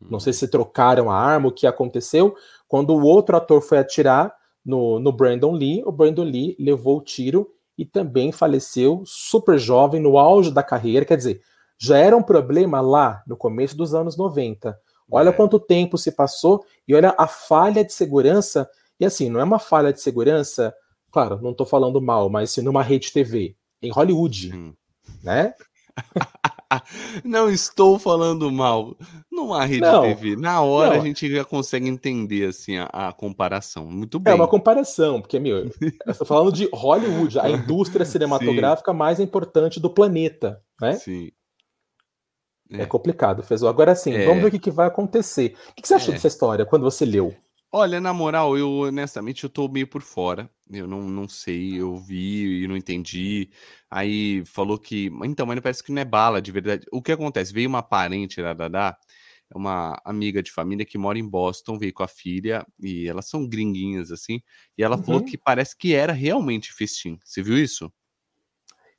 [0.00, 2.34] Não sei se trocaram a arma, o que aconteceu.
[2.68, 7.02] Quando o outro ator foi atirar no, no Brandon Lee, o Brandon Lee levou o
[7.02, 11.04] tiro e também faleceu super jovem, no auge da carreira.
[11.04, 11.42] Quer dizer,
[11.78, 14.78] já era um problema lá no começo dos anos 90.
[15.10, 15.32] Olha é.
[15.32, 18.68] quanto tempo se passou e olha a falha de segurança.
[18.98, 20.74] E assim, não é uma falha de segurança,
[21.14, 24.74] claro, não estou falando mal, mas assim, numa rede TV, em Hollywood, hum.
[25.22, 25.54] né?
[27.24, 28.96] não estou falando mal.
[29.30, 31.02] Numa rede não, TV, na hora não.
[31.02, 33.86] a gente já consegue entender assim a, a, comparação.
[33.86, 34.32] Muito bem.
[34.32, 38.98] É uma comparação, porque meu, eu estou falando de Hollywood, a indústria cinematográfica Sim.
[38.98, 40.94] mais importante do planeta, né?
[40.94, 41.30] Sim.
[42.72, 43.62] É, é complicado, fez.
[43.62, 44.26] Agora sim, é.
[44.26, 45.54] vamos ver o que, que, vai acontecer.
[45.70, 46.16] O que, que você achou é.
[46.16, 47.32] dessa história quando você leu?
[47.76, 50.48] Olha, na moral, eu honestamente eu tô meio por fora.
[50.70, 53.50] Eu não, não sei, eu vi e não entendi.
[53.90, 55.10] Aí falou que.
[55.24, 56.86] Então, mas parece que não é bala de verdade.
[56.92, 57.52] O que acontece?
[57.52, 58.96] Veio uma parente da Dadá,
[59.52, 63.44] uma amiga de família que mora em Boston, veio com a filha, e elas são
[63.44, 64.40] gringuinhas assim,
[64.78, 65.02] e ela uhum.
[65.02, 67.18] falou que parece que era realmente festim.
[67.24, 67.92] Você viu isso?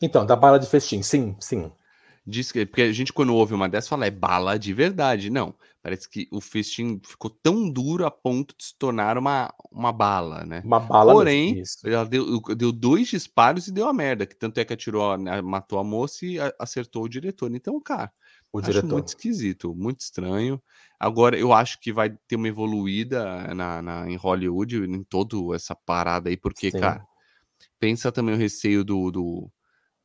[0.01, 1.71] Então, da bala de festim, sim, sim.
[2.27, 5.29] Diz que, porque a gente, quando ouve uma dessas, fala é bala de verdade.
[5.29, 5.55] Não.
[5.85, 10.43] Parece que o festim ficou tão duro a ponto de se tornar uma, uma bala,
[10.43, 10.63] né?
[10.65, 14.25] Uma bala Porém, ela deu, deu dois disparos e deu a merda.
[14.25, 17.53] Que tanto é que atirou, matou a moça e acertou o diretor.
[17.53, 18.11] Então, cara,
[18.51, 18.93] o acho diretor.
[18.93, 20.59] muito esquisito, muito estranho.
[20.99, 25.75] Agora, eu acho que vai ter uma evoluída na, na em Hollywood, em toda essa
[25.75, 26.79] parada aí, porque, Sim.
[26.79, 27.05] cara,
[27.79, 29.51] pensa também o receio do, do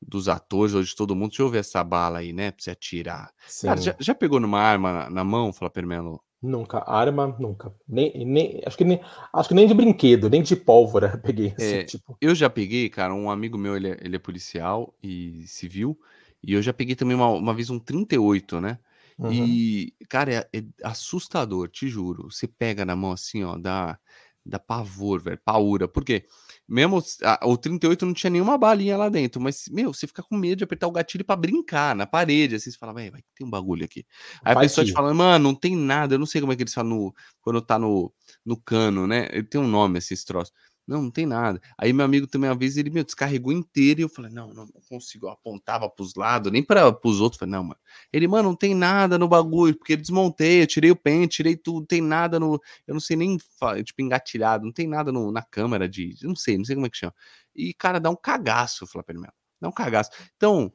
[0.01, 2.51] dos atores ou de todo mundo, deixa eu ver essa bala aí, né?
[2.51, 3.31] Pra você atirar.
[3.47, 3.67] Sim.
[3.67, 6.23] Cara, já, já, pegou numa arma na, na mão, Fala Permelo?
[6.43, 7.75] Nunca, arma, nunca.
[7.87, 9.01] Nem, nem, acho, que nem,
[9.33, 11.53] acho que nem de brinquedo, nem de pólvora peguei.
[11.57, 12.17] Assim, é, tipo.
[12.19, 15.99] Eu já peguei, cara, um amigo meu, ele é, ele é policial e civil,
[16.43, 18.79] e eu já peguei também uma, uma vez um 38, né?
[19.19, 19.31] Uhum.
[19.31, 22.31] E, cara, é, é, assustador, te juro.
[22.31, 23.99] Você pega na mão assim, ó, dá,
[24.45, 25.87] dá pavor, velho, paura.
[25.87, 26.25] Por quê?
[26.71, 30.37] Mesmo a, o 38 não tinha nenhuma balinha lá dentro, mas, meu, você fica com
[30.37, 33.45] medo de apertar o gatilho para brincar na parede, assim, você fala, vai, vai, tem
[33.45, 34.07] um bagulho aqui.
[34.45, 36.57] Aí vai a pessoa te fala, mano, não tem nada, eu não sei como é
[36.57, 38.13] que eles falam no, quando tá no,
[38.47, 39.29] no cano, né?
[39.33, 40.55] Ele tem um nome, esses troços.
[40.91, 41.63] Não, não tem nada.
[41.79, 44.67] Aí meu amigo também, uma vez, ele me descarregou inteiro e eu falei, não, não,
[44.89, 45.27] consigo.
[45.27, 47.39] Eu apontava pros lados, nem para os outros.
[47.39, 47.81] Falei, não, mano.
[48.13, 51.57] Ele, mano, não tem nada no bagulho, porque eu desmontei, eu tirei o pente, tirei
[51.57, 52.61] tudo, tem nada no.
[52.89, 53.39] Eu não sei nem,
[53.85, 56.17] tipo, engatilhado, não tem nada no, na câmera de.
[56.25, 57.15] Não sei, não sei como é que chama.
[57.55, 59.35] E, cara, dá um cagaço, falei pra ele mesmo.
[59.61, 60.11] Dá um cagaço.
[60.37, 60.73] Então,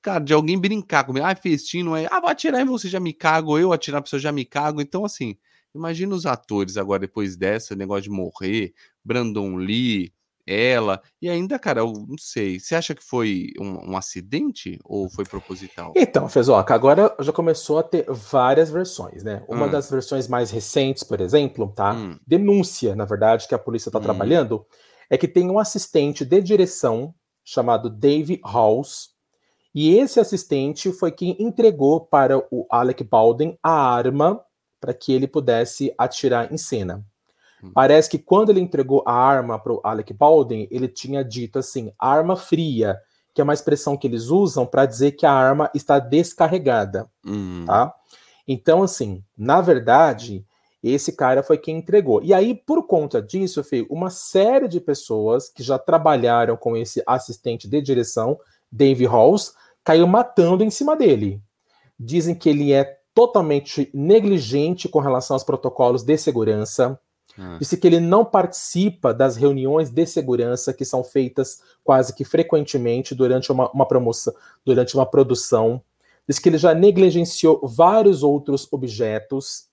[0.00, 2.06] cara, de alguém brincar comigo, ah, festim, não é.
[2.10, 4.80] Ah, vou atirar em você, já me cago, eu atirar pra você, já me cago.
[4.80, 5.36] Então, assim.
[5.74, 8.72] Imagina os atores agora, depois dessa, negócio de morrer,
[9.04, 10.12] Brandon Lee,
[10.48, 15.10] ela, e ainda, cara, eu não sei, você acha que foi um, um acidente ou
[15.10, 15.92] foi proposital?
[15.94, 19.44] Então, Fezoca, agora já começou a ter várias versões, né?
[19.46, 19.70] Uma hum.
[19.70, 21.92] das versões mais recentes, por exemplo, tá?
[21.92, 22.18] Hum.
[22.26, 24.02] Denúncia, na verdade, que a polícia está hum.
[24.02, 24.64] trabalhando,
[25.10, 29.10] é que tem um assistente de direção chamado Dave Halls,
[29.74, 34.42] e esse assistente foi quem entregou para o Alec Baldwin a arma
[34.80, 37.04] para que ele pudesse atirar em cena.
[37.62, 37.72] Hum.
[37.74, 41.92] Parece que quando ele entregou a arma para o Alec Baldwin, ele tinha dito assim,
[41.98, 42.98] arma fria,
[43.34, 47.64] que é uma expressão que eles usam para dizer que a arma está descarregada, hum.
[47.66, 47.94] tá?
[48.46, 50.44] Então, assim, na verdade,
[50.82, 52.22] esse cara foi quem entregou.
[52.22, 57.02] E aí, por conta disso, Fê, uma série de pessoas que já trabalharam com esse
[57.06, 58.38] assistente de direção,
[58.70, 59.52] Dave Halls,
[59.84, 61.40] caiu matando em cima dele.
[61.98, 67.00] Dizem que ele é totalmente negligente com relação aos protocolos de segurança,
[67.38, 67.56] ah.
[67.60, 73.14] Disse que ele não participa das reuniões de segurança que são feitas quase que frequentemente
[73.14, 75.80] durante uma, uma promoção, durante uma produção.
[76.26, 79.68] Diz que ele já negligenciou vários outros objetos.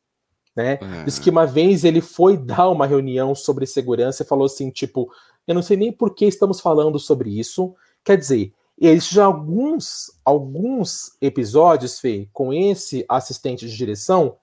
[0.56, 0.78] Né?
[0.80, 1.04] É.
[1.06, 5.12] Diz que uma vez ele foi dar uma reunião sobre segurança e falou assim: tipo,
[5.48, 7.74] eu não sei nem por que estamos falando sobre isso.
[8.04, 14.38] Quer dizer, existem já alguns, alguns episódios, Fê, com esse assistente de direção,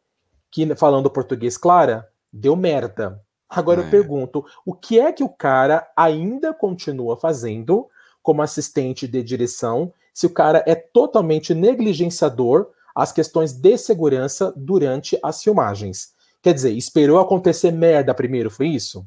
[0.50, 3.20] que falando português clara, deu merda.
[3.48, 3.84] Agora é.
[3.84, 7.86] eu pergunto, o que é que o cara ainda continua fazendo
[8.22, 15.18] como assistente de direção se o cara é totalmente negligenciador às questões de segurança durante
[15.22, 16.14] as filmagens?
[16.40, 19.06] Quer dizer, esperou acontecer merda primeiro, foi isso?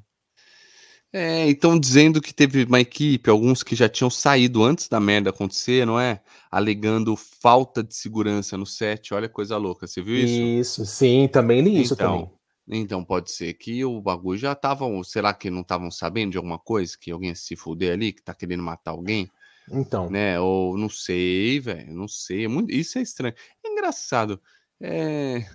[1.18, 5.30] É, então dizendo que teve uma equipe, alguns que já tinham saído antes da merda
[5.30, 6.22] acontecer, não é?
[6.52, 10.82] Alegando falta de segurança no set, olha coisa louca, você viu isso?
[10.82, 12.34] Isso, sim, também li isso então,
[12.68, 12.82] também.
[12.82, 15.02] Então pode ser que o bagulho já estavam.
[15.06, 16.98] Será que não estavam sabendo de alguma coisa?
[17.00, 19.32] Que alguém se fuder ali, que tá querendo matar alguém?
[19.72, 20.10] Então.
[20.10, 20.38] Né?
[20.38, 21.94] Ou não sei, velho.
[21.94, 22.44] Não sei.
[22.44, 23.36] É muito, isso é estranho.
[23.66, 24.42] É engraçado.
[24.82, 25.46] É,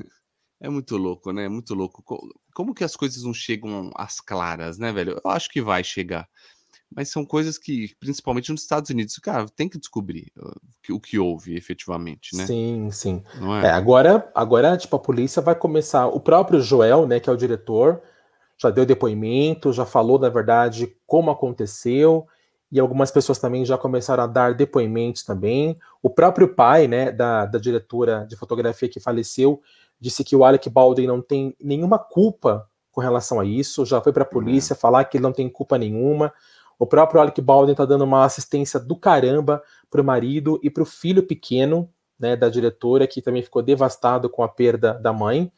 [0.60, 1.44] é muito louco, né?
[1.44, 2.04] É muito louco.
[2.54, 5.20] Como que as coisas não chegam às claras, né, velho?
[5.24, 6.28] Eu acho que vai chegar
[6.94, 10.32] mas são coisas que, principalmente nos Estados Unidos, cara, tem que descobrir
[10.90, 12.44] o que houve efetivamente, né?
[12.46, 13.22] Sim, sim.
[13.62, 13.68] É?
[13.68, 13.70] é?
[13.70, 16.08] agora, agora, tipo, a polícia vai começar.
[16.08, 18.02] O próprio Joel, né, que é o diretor,
[18.58, 22.26] já deu depoimento, já falou, na verdade, como aconteceu,
[22.72, 25.78] e algumas pessoas também já começaram a dar depoimentos também.
[26.02, 29.62] O próprio pai, né, da, da diretora de fotografia que faleceu,
[30.00, 34.12] disse que o Alec Baldwin não tem nenhuma culpa com relação a isso, já foi
[34.12, 34.32] para a uhum.
[34.32, 36.32] polícia falar que ele não tem culpa nenhuma.
[36.78, 41.22] O próprio Alec Baldwin tá dando uma assistência do caramba pro marido e pro filho
[41.22, 45.52] pequeno, né, da diretora, que também ficou devastado com a perda da mãe.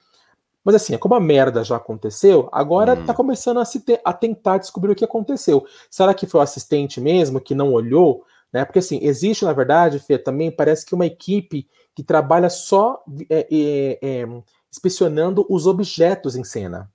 [0.65, 3.05] Mas assim, como a merda já aconteceu, agora hum.
[3.05, 5.65] tá começando a, se te, a tentar descobrir o que aconteceu.
[5.91, 8.25] Será que foi o assistente mesmo que não olhou?
[8.53, 8.65] Né?
[8.65, 13.47] Porque assim, existe, na verdade, Fê, também parece que uma equipe que trabalha só é,
[13.51, 16.91] é, é, inspecionando os objetos em cena,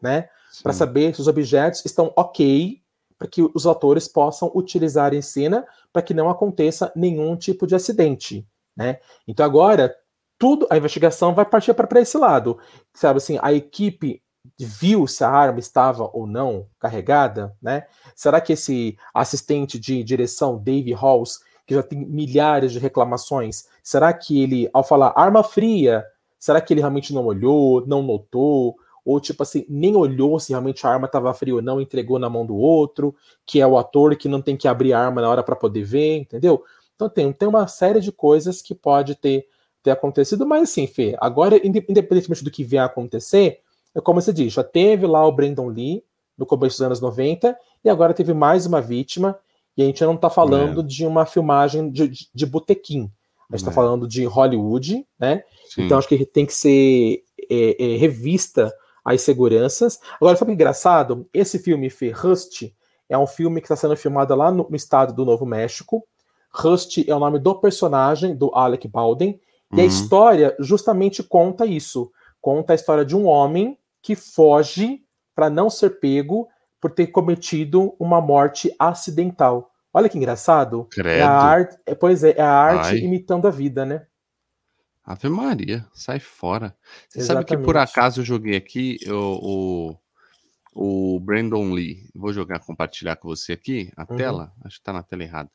[0.00, 0.28] né?
[0.62, 2.80] Para saber se os objetos estão ok
[3.18, 7.74] para que os atores possam utilizar em cena para que não aconteça nenhum tipo de
[7.74, 9.00] acidente, né?
[9.26, 9.94] Então agora
[10.38, 12.58] tudo a investigação vai partir para esse lado,
[12.92, 14.22] sabe assim, a equipe
[14.58, 17.86] viu se a arma estava ou não carregada, né?
[18.14, 24.12] Será que esse assistente de direção Dave Halls, que já tem milhares de reclamações, será
[24.12, 26.04] que ele ao falar arma fria,
[26.38, 28.76] será que ele realmente não olhou, não notou?
[29.06, 32.28] ou tipo assim, nem olhou se realmente a arma estava fria ou não, entregou na
[32.28, 33.14] mão do outro,
[33.46, 35.84] que é o ator que não tem que abrir a arma na hora para poder
[35.84, 36.64] ver, entendeu?
[36.96, 39.46] Então tem, tem uma série de coisas que pode ter,
[39.80, 43.60] ter acontecido, mas assim, Fê, agora, independentemente do que vier a acontecer,
[43.94, 46.02] é como você diz, já teve lá o Brandon Lee
[46.36, 49.38] no começo dos anos 90, e agora teve mais uma vítima,
[49.76, 50.84] e a gente não está falando é.
[50.84, 53.10] de uma filmagem de, de, de botequim.
[53.50, 53.74] A gente está é.
[53.74, 55.44] falando de Hollywood, né?
[55.68, 55.82] Sim.
[55.84, 58.72] Então acho que tem que ser é, é, revista
[59.04, 60.00] as seguranças.
[60.20, 61.28] Agora, sabe que engraçado?
[61.32, 62.64] Esse filme, Fê, Rust,
[63.08, 66.04] é um filme que está sendo filmado lá no, no, estado do Novo México.
[66.50, 69.38] Rust é o nome do personagem, do Alec Baldwin.
[69.72, 69.86] E a uhum.
[69.86, 72.10] história justamente conta isso.
[72.40, 75.02] Conta a história de um homem que foge
[75.34, 76.48] para não ser pego
[76.80, 79.70] por ter cometido uma morte acidental.
[79.92, 80.86] Olha que engraçado.
[80.90, 81.20] Credo.
[81.20, 82.98] É a arte, é, pois é, é a arte Ai.
[82.98, 84.06] imitando a vida, né?
[85.02, 86.76] Ave Maria, sai fora.
[87.08, 87.48] Você Exatamente.
[87.48, 89.96] sabe que por acaso eu joguei aqui o,
[90.74, 92.10] o, o, Brandon Lee.
[92.14, 94.16] Vou jogar, compartilhar com você aqui a uhum.
[94.16, 94.52] tela.
[94.64, 95.50] Acho que tá na tela errada.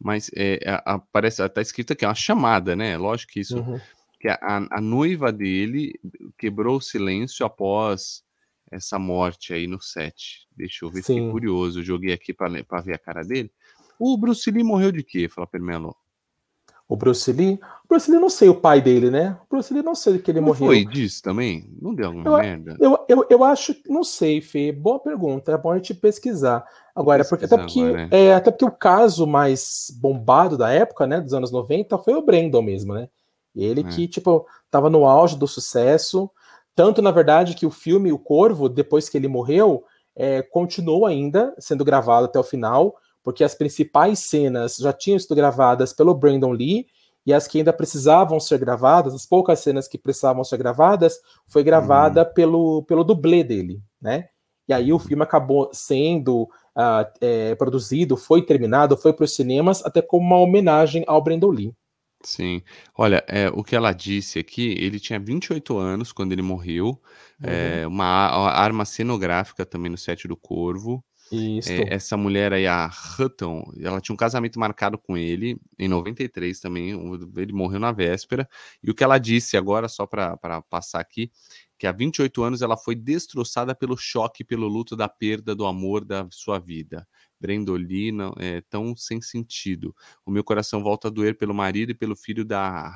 [0.00, 2.96] Mas é, é, aparece, tá escrito aqui, é uma chamada, né?
[2.96, 3.58] Lógico que isso.
[3.58, 3.80] Uhum.
[4.18, 4.38] Que a,
[4.70, 5.92] a noiva dele
[6.38, 8.24] quebrou o silêncio após
[8.70, 10.46] essa morte aí no set.
[10.56, 11.14] Deixa eu ver, Sim.
[11.14, 11.82] fiquei curioso.
[11.82, 13.50] joguei aqui para ver a cara dele.
[13.98, 15.28] O Bruce Lee morreu de quê?
[15.28, 15.96] Fala Permelo.
[16.88, 17.58] O Bruce Lee?
[17.84, 19.36] O Bruce Lee não sei o pai dele, né?
[19.44, 20.66] O Bruce Lee não sei que ele não morreu.
[20.66, 21.68] foi disso também?
[21.80, 22.76] Não deu alguma eu, merda?
[22.78, 24.70] Eu, eu, eu acho, não sei, Fê.
[24.70, 25.50] Boa pergunta.
[25.50, 26.64] É bom a gente pesquisar.
[26.94, 28.26] Agora, porque, até, porque, agora, é.
[28.26, 32.22] é, até porque o caso mais bombado da época, né, dos anos 90, foi o
[32.22, 33.08] Brandon mesmo, né?
[33.54, 33.84] Ele é.
[33.84, 36.30] que, tipo, tava no auge do sucesso.
[36.76, 39.82] Tanto, na verdade, que o filme O Corvo, depois que ele morreu,
[40.14, 45.34] é, continuou ainda sendo gravado até o final, porque as principais cenas já tinham sido
[45.34, 46.86] gravadas pelo Brandon Lee,
[47.24, 51.18] e as que ainda precisavam ser gravadas, as poucas cenas que precisavam ser gravadas,
[51.48, 52.34] foi gravada uhum.
[52.34, 54.28] pelo, pelo dublê dele, né?
[54.68, 59.84] E aí o filme acabou sendo uh, é, produzido, foi terminado, foi para os cinemas,
[59.84, 61.74] até como uma homenagem ao Brandon Lee.
[62.26, 62.60] Sim.
[62.96, 67.00] Olha, é, o que ela disse aqui, ele tinha 28 anos quando ele morreu,
[67.40, 67.92] é, uhum.
[67.92, 68.04] uma
[68.48, 71.04] arma cenográfica também no set do Corvo.
[71.70, 76.58] É, essa mulher aí, a Hutton, ela tinha um casamento marcado com ele em 93
[76.58, 76.90] também.
[77.36, 78.48] Ele morreu na véspera.
[78.82, 80.36] E o que ela disse agora, só para
[80.68, 81.30] passar aqui,
[81.78, 86.04] que há 28 anos ela foi destroçada pelo choque, pelo luto da perda do amor
[86.04, 87.06] da sua vida.
[87.40, 89.94] Brendolina é tão sem sentido.
[90.24, 92.90] O meu coração volta a doer pelo marido e pelo filho da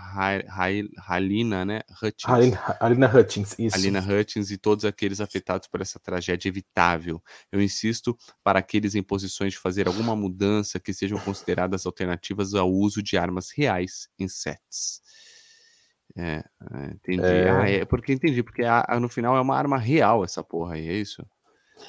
[1.07, 1.81] Halina, né?
[2.03, 2.55] Hutchins.
[2.81, 3.77] Halina Hutchins, isso.
[3.77, 7.23] Halina Hutchins e todos aqueles afetados por essa tragédia evitável.
[7.53, 12.71] Eu insisto para aqueles em posições de fazer alguma mudança que sejam consideradas alternativas ao
[12.71, 15.01] uso de armas reais em sets.
[16.17, 17.23] É, é, entendi.
[17.23, 17.51] É...
[17.51, 20.75] Ah, é porque entendi, porque a, a, no final é uma arma real essa porra
[20.75, 21.25] aí, é isso?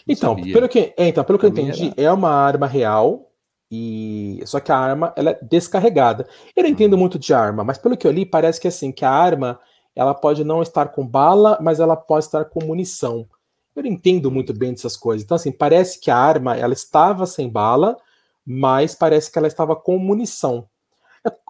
[0.08, 2.10] Então, pelo que, é, então, pelo que eu entendi, era...
[2.10, 3.32] é uma arma real,
[3.72, 6.28] e só que a arma ela é descarregada.
[6.56, 7.00] Eu não entendo uhum.
[7.00, 9.60] muito de arma, mas pelo que eu li, parece que assim, que a arma
[9.96, 13.28] ela pode não estar com bala, mas ela pode estar com munição.
[13.76, 15.24] Eu não entendo muito bem dessas coisas.
[15.24, 17.98] Então, assim, parece que a arma ela estava sem bala,
[18.46, 20.68] mas parece que ela estava com munição.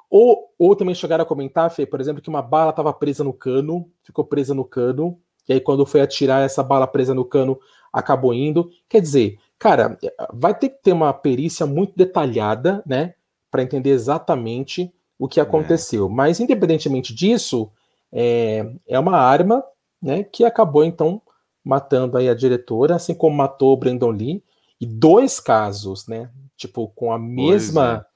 [0.09, 3.31] Ou, ou também chegaram a comentar, Fê, por exemplo, que uma bala estava presa no
[3.31, 5.17] cano, ficou presa no cano,
[5.47, 7.57] e aí quando foi atirar essa bala presa no cano,
[7.91, 8.69] acabou indo.
[8.87, 9.97] Quer dizer, cara,
[10.33, 13.13] vai ter que ter uma perícia muito detalhada, né,
[13.49, 16.07] para entender exatamente o que aconteceu.
[16.07, 16.09] É.
[16.09, 17.69] Mas independentemente disso,
[18.11, 19.63] é, é uma arma,
[20.01, 21.21] né, que acabou então
[21.63, 24.43] matando aí a diretora, assim como matou o Brandon Lee,
[24.79, 28.11] e dois casos, né, tipo com a mesma é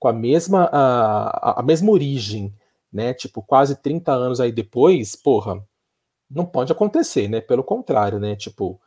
[0.00, 2.54] com a mesma, a, a mesma origem,
[2.90, 3.12] né?
[3.12, 5.62] Tipo, quase 30 anos aí depois, porra,
[6.28, 7.40] não pode acontecer, né?
[7.42, 8.34] Pelo contrário, né?
[8.34, 8.80] Tipo,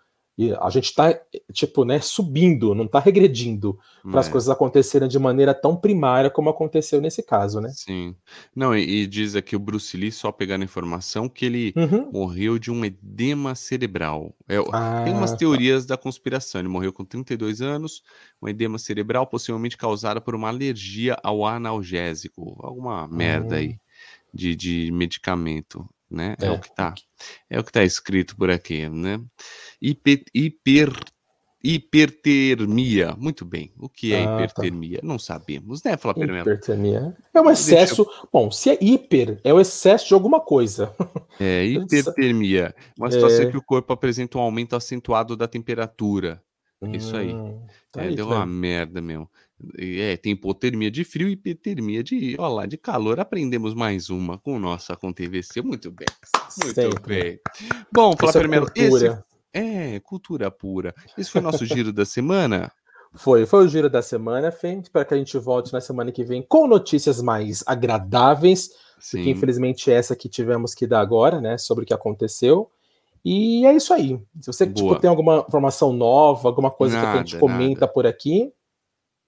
[0.60, 1.18] a gente está
[1.52, 4.32] tipo, né, subindo, não está regredindo para as é.
[4.32, 7.70] coisas acontecerem de maneira tão primária como aconteceu nesse caso, né?
[7.70, 8.16] Sim.
[8.56, 12.10] Não, e, e diz aqui o Bruce Lee, só pegando informação, que ele uhum.
[12.12, 14.34] morreu de um edema cerebral.
[14.50, 15.38] É, ah, tem umas tá.
[15.38, 16.60] teorias da conspiração.
[16.60, 18.02] Ele morreu com 32 anos,
[18.42, 22.60] um edema cerebral possivelmente causado por uma alergia ao analgésico.
[22.60, 23.78] Alguma merda aí hum.
[24.34, 26.36] de, de medicamento né?
[26.40, 26.94] É, é o que está
[27.50, 29.20] é o que tá escrito por aqui, né?
[29.82, 30.94] Hiper, hiper,
[31.64, 33.16] hipertermia.
[33.18, 33.74] Muito bem.
[33.80, 34.34] O que é ah, tá.
[34.36, 35.00] hipertermia?
[35.00, 35.08] Tá.
[35.08, 37.16] Não sabemos, né, Flávio Hipertermia.
[37.34, 38.02] É um excesso.
[38.02, 38.28] Eu...
[38.32, 40.94] Bom, se é hiper, é o excesso de alguma coisa.
[41.40, 42.76] É, hipertermia.
[42.98, 43.52] Uma situação é...
[43.52, 46.42] que o corpo apresenta um aumento acentuado da temperatura.
[46.92, 47.34] Isso aí.
[47.34, 49.30] Hum, tá é, aí deu tá uma merda mesmo.
[49.78, 53.20] É, tem hipotermia de frio e hipertermia de, ó lá, de calor.
[53.20, 55.62] Aprendemos mais uma com o nosso com TVC.
[55.62, 56.08] Muito bem.
[56.64, 57.24] Muito Sempre.
[57.24, 57.40] bem.
[57.92, 60.94] Bom, Flávio primeiro, é esse é cultura pura.
[61.18, 62.72] Esse foi o nosso giro da semana.
[63.14, 64.74] Foi, foi o giro da semana, Fê.
[64.74, 68.72] Espero que a gente volte na semana que vem com notícias mais agradáveis.
[69.00, 69.18] Sim.
[69.18, 71.58] Porque, infelizmente, essa que tivemos que dar agora, né?
[71.58, 72.72] Sobre o que aconteceu.
[73.24, 74.20] E é isso aí.
[74.42, 77.88] Se você tipo, tem alguma informação nova, alguma coisa nada, que a gente comenta nada.
[77.88, 78.52] por aqui,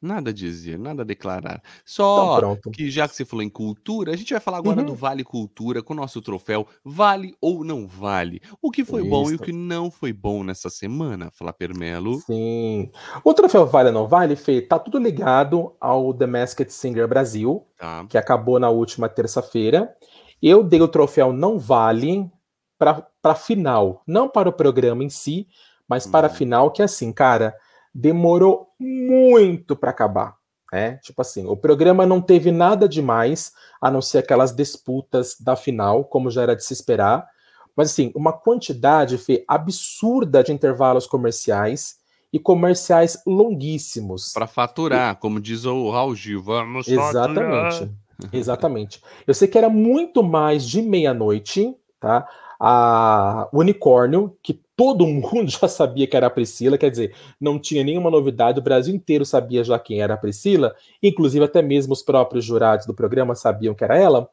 [0.05, 1.63] Nada a dizer, nada a declarar.
[1.83, 4.85] Só então, que já que você falou em cultura, a gente vai falar agora uhum.
[4.85, 8.39] do Vale Cultura com o nosso troféu Vale ou Não Vale.
[8.61, 9.09] O que foi Isso.
[9.09, 12.19] bom e o que não foi bom nessa semana, Flapper Melo?
[12.21, 12.91] Sim.
[13.23, 17.65] O troféu Vale ou Não Vale, Fê, tá tudo ligado ao The Masked Singer Brasil,
[17.75, 18.05] tá.
[18.07, 19.91] que acabou na última terça-feira.
[20.39, 22.29] Eu dei o troféu Não Vale
[22.77, 25.47] para a final, não para o programa em si,
[25.89, 26.35] mas para a uhum.
[26.35, 27.55] final, que é assim, cara
[27.95, 30.35] demorou muito para acabar.
[30.71, 30.99] Né?
[31.01, 36.03] Tipo assim, o programa não teve nada demais, a não ser aquelas disputas da final,
[36.03, 37.25] como já era de se esperar.
[37.73, 41.95] Mas assim, uma quantidade Fê, absurda de intervalos comerciais
[42.33, 44.33] e comerciais longuíssimos.
[44.33, 45.17] Para faturar, e...
[45.17, 47.79] como diz o Raul Gil, vamos Exatamente.
[47.79, 47.89] Faturar.
[48.33, 49.01] Exatamente.
[49.25, 52.27] Eu sei que era muito mais de meia-noite, tá?
[52.59, 57.83] A Unicórnio, que todo mundo já sabia que era a Priscila, quer dizer, não tinha
[57.83, 62.01] nenhuma novidade, o Brasil inteiro sabia já quem era a Priscila, inclusive até mesmo os
[62.01, 64.29] próprios jurados do programa sabiam que era ela.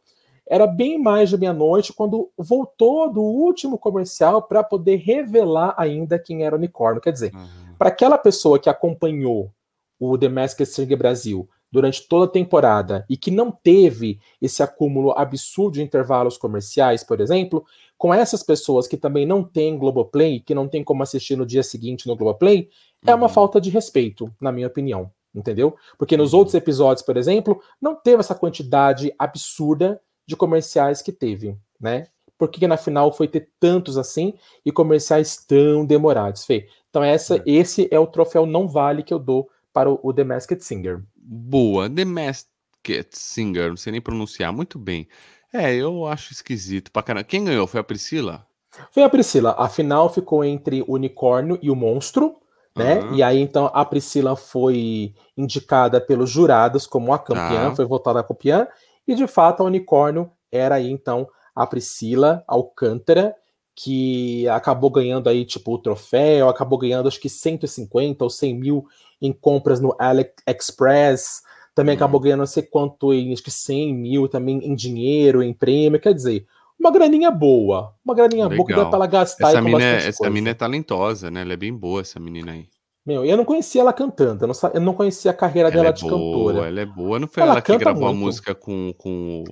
[0.47, 6.45] Era bem mais de meia-noite quando voltou do último comercial para poder revelar ainda quem
[6.45, 7.01] era o unicórnio.
[7.01, 7.75] Quer dizer, uhum.
[7.79, 9.53] para aquela pessoa que acompanhou
[9.99, 15.13] o The Masked Singer Brasil durante toda a temporada e que não teve esse acúmulo
[15.17, 17.65] absurdo de intervalos comerciais, por exemplo,
[17.97, 21.63] com essas pessoas que também não têm Globoplay, que não tem como assistir no dia
[21.63, 22.69] seguinte no Globoplay,
[23.07, 23.33] é uma uhum.
[23.33, 25.11] falta de respeito, na minha opinião.
[25.35, 25.75] Entendeu?
[25.97, 26.41] Porque nos uhum.
[26.41, 32.07] outros episódios, por exemplo, não teve essa quantidade absurda de comerciais que teve, né?
[32.37, 36.67] Por que na final foi ter tantos assim e comerciais tão demorados, Fê?
[36.91, 37.43] Então essa, é.
[37.47, 41.03] esse é o troféu não vale que eu dou para o, o The Masked Singer.
[41.23, 45.07] Boa, The Masked Singer, não sei nem pronunciar, muito bem.
[45.53, 47.25] É, eu acho esquisito pra caramba.
[47.25, 47.67] Quem ganhou?
[47.67, 48.47] Foi a Priscila?
[48.91, 49.55] Foi a Priscila.
[49.57, 52.37] A final ficou entre o unicórnio e o monstro,
[52.75, 53.01] né?
[53.01, 53.15] Uhum.
[53.15, 57.77] E aí, então, a Priscila foi indicada pelos jurados como a campeã, ah.
[57.77, 58.67] foi votada a campeã,
[59.07, 63.35] e de fato a unicórnio era aí, então, a Priscila Alcântara,
[63.75, 68.87] que acabou ganhando aí, tipo, o troféu, acabou ganhando acho que 150 ou 100 mil
[69.23, 71.43] em compras no AliExpress,
[71.75, 71.97] também hum.
[71.97, 76.01] acabou ganhando não sei quanto, em, acho que 100 mil também em dinheiro, em prêmio,
[76.01, 76.47] quer dizer,
[76.79, 78.57] uma graninha boa, uma graninha Legal.
[78.57, 81.43] boa que dá pra ela gastar essa mina, é, Essa mina é talentosa, né?
[81.43, 82.69] Ela é bem boa, essa menina aí.
[83.07, 85.89] Meu, eu não conhecia ela cantando, eu não, eu não conhecia a carreira ela dela
[85.89, 86.69] é de boa, cantora.
[86.69, 88.17] Ela é boa, não foi ela, ela que gravou muito.
[88.17, 89.45] a música com, com,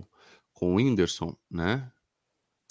[0.52, 1.88] com o Whindersson, né?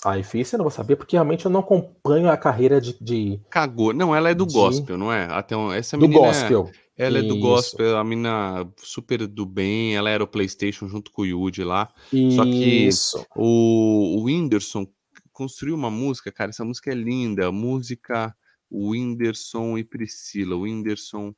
[0.03, 2.97] Ah, difícil, eu não vou saber, porque realmente eu não acompanho a carreira de.
[3.01, 3.93] de Cagou.
[3.93, 4.53] Não, ela é do de...
[4.53, 5.25] gospel, não é?
[5.25, 6.21] Até essa do menina.
[6.21, 6.69] Do gospel.
[6.73, 11.11] É, ela é do gospel, a mina super do bem, ela era o PlayStation junto
[11.11, 11.89] com o Yuji lá.
[12.11, 12.35] Isso.
[12.35, 12.89] Só que
[13.37, 14.85] o, o Whindersson
[15.31, 17.53] construiu uma música, cara, essa música é linda.
[17.53, 18.35] Música
[18.69, 20.57] Whindersson e Priscila.
[20.57, 21.33] Whindersson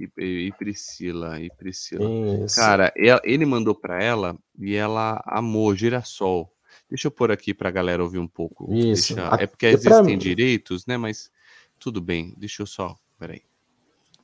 [0.00, 1.38] e, e Priscila.
[1.38, 2.08] E Priscila.
[2.44, 2.56] Isso.
[2.56, 6.50] Cara, ele mandou pra ela e ela amou Girassol.
[6.88, 8.72] Deixa eu pôr aqui para a galera ouvir um pouco.
[8.74, 9.14] Isso.
[9.14, 9.36] Deixa...
[9.38, 10.96] É porque existem direitos, né?
[10.96, 11.30] Mas
[11.78, 12.34] tudo bem.
[12.38, 12.96] Deixa eu só.
[13.18, 13.42] Peraí.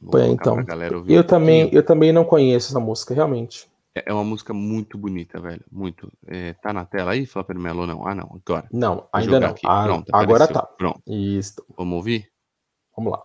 [0.01, 0.57] Vou então.
[1.09, 3.69] eu um também, eu também não conheço essa música, realmente.
[3.95, 5.65] É, é uma música muito bonita, velho.
[5.71, 6.11] Muito.
[6.27, 7.87] É, tá na tela aí, Flapper Melo?
[7.87, 8.07] Não.
[8.07, 8.31] Ah, não.
[8.35, 8.69] Agora.
[8.73, 9.55] Não, ainda não.
[9.65, 10.63] Ah, Pronto, agora tá.
[10.63, 11.03] Pronto.
[11.07, 11.65] Isso.
[11.77, 12.31] Vamos ouvir?
[12.97, 13.23] Vamos lá.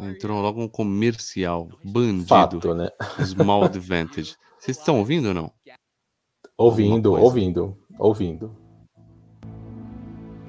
[0.00, 1.68] Entrou logo um comercial.
[1.84, 2.28] Bandido.
[2.28, 2.88] Fato, né?
[3.26, 4.36] Small Advantage.
[4.58, 5.52] Vocês estão ouvindo ou não?
[6.56, 8.56] Ouvindo, ouvindo, ouvindo.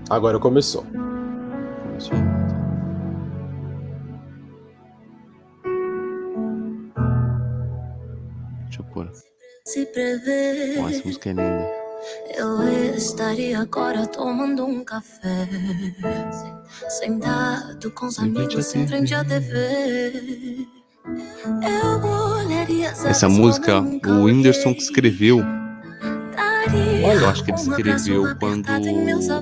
[0.10, 0.84] Agora começou.
[1.84, 2.49] Começou.
[9.06, 10.82] Eu pôr.
[10.82, 11.80] Nossa, essa música é linda.
[12.36, 15.48] Eu estaria agora tomando um café,
[16.88, 20.68] sentado com os amigos em frente à TV.
[23.06, 25.44] Essa música, o Whindersson que escreveu
[26.72, 28.68] eu acho que ele escreveu quando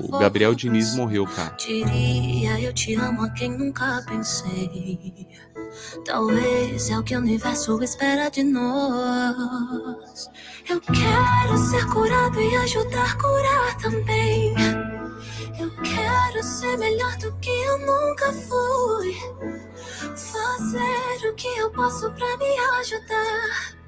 [0.04, 1.54] o Gabriel Diniz morreu, cara.
[1.56, 5.28] Diria eu te amo a quem nunca pensei.
[6.04, 10.30] Talvez é o que o universo espera de nós.
[10.68, 14.54] Eu quero ser curado e ajudar a curar também.
[15.58, 19.16] Eu quero ser melhor do que eu nunca fui.
[20.16, 23.78] Fazer o que eu posso pra me ajudar.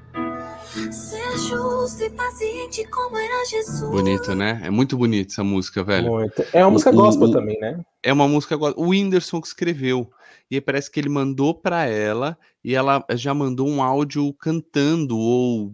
[0.91, 3.89] Ser justo e paciente como era Jesus.
[3.89, 4.61] Bonito, né?
[4.63, 6.11] É muito bonito essa música, velho.
[6.11, 6.43] Muito.
[6.53, 7.79] É uma música o, gospel o, também, né?
[8.01, 8.83] É uma música gospel.
[8.83, 10.09] O Whindersson que escreveu.
[10.51, 15.67] E parece que ele mandou para ela e ela já mandou um áudio cantando ou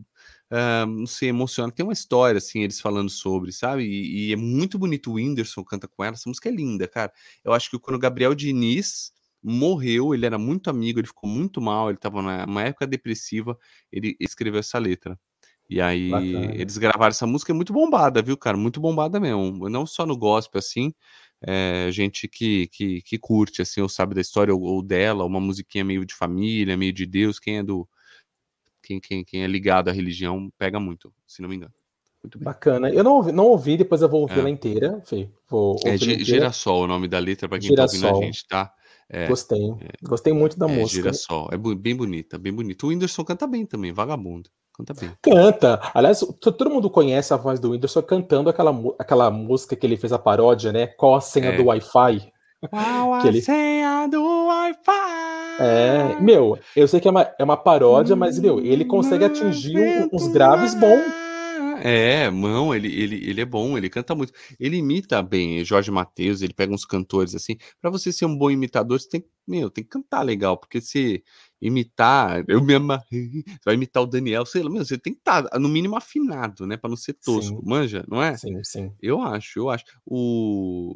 [0.51, 1.71] uh, não sei, emociona.
[1.71, 3.83] Tem uma história assim, eles falando sobre, sabe?
[3.83, 6.13] E, e, é muito bonito o Whindersson canta com ela.
[6.13, 7.11] Essa música é linda, cara.
[7.43, 9.11] Eu acho que quando o Gabriel Diniz
[9.43, 13.57] morreu, ele era muito amigo, ele ficou muito mal, ele estava numa época depressiva,
[13.91, 15.17] ele escreveu essa letra.
[15.69, 16.55] E aí Bacana.
[16.55, 18.55] eles gravaram essa música, é muito bombada, viu, cara?
[18.55, 19.69] Muito bombada mesmo.
[19.69, 20.93] Não só no gospel, assim,
[21.41, 25.39] é, gente que, que, que curte, assim, ou sabe da história ou, ou, dela, uma
[25.39, 27.87] musiquinha meio de família, meio de Deus, quem é do.
[28.81, 31.73] Quem, quem, quem é ligado à religião pega muito, se não me engano.
[32.23, 32.89] Muito Bacana.
[32.89, 34.39] Eu não ouvi, não ouvi, depois eu vou ouvir é.
[34.39, 35.01] ela inteira.
[35.05, 35.29] Fê.
[35.49, 38.01] Vou é Girassol o nome da letra, para quem Girassol.
[38.01, 38.73] tá ouvindo a gente, tá?
[39.09, 39.71] É, Gostei.
[39.79, 41.03] É, Gostei muito da é, música.
[41.03, 41.49] Girassol.
[41.51, 42.85] É bem bonita, bem bonita.
[42.85, 44.49] O Whindersson canta bem também, vagabundo.
[44.77, 45.11] Canta bem.
[45.23, 45.79] Canta.
[45.93, 50.13] Aliás, todo mundo conhece a voz do Whindersson cantando aquela, aquela música que ele fez
[50.13, 50.85] a paródia, né?
[50.85, 51.57] Qual a senha é.
[51.57, 52.31] do Wi-Fi?
[52.69, 53.41] Qual a ele...
[53.41, 55.37] senha do Wi-Fi?
[55.59, 60.07] É, meu, eu sei que é uma, é uma paródia, mas, meu, ele consegue atingir
[60.13, 61.27] uns graves bons.
[61.83, 64.33] É, mão, ele, ele, ele é bom, ele canta muito.
[64.59, 67.55] Ele imita bem Jorge Matheus, ele pega uns cantores assim.
[67.79, 71.23] Para você ser um bom imitador, você tem, meu, tem que cantar legal, porque se
[71.61, 75.43] imitar, eu me amarrei, você vai imitar o Daniel, sei lá, você tem que estar
[75.43, 77.61] tá, no mínimo afinado, né, para não ser tosco, sim.
[77.63, 78.37] manja, não é?
[78.37, 78.91] Sim, sim.
[79.01, 79.83] Eu acho, eu acho.
[80.05, 80.95] O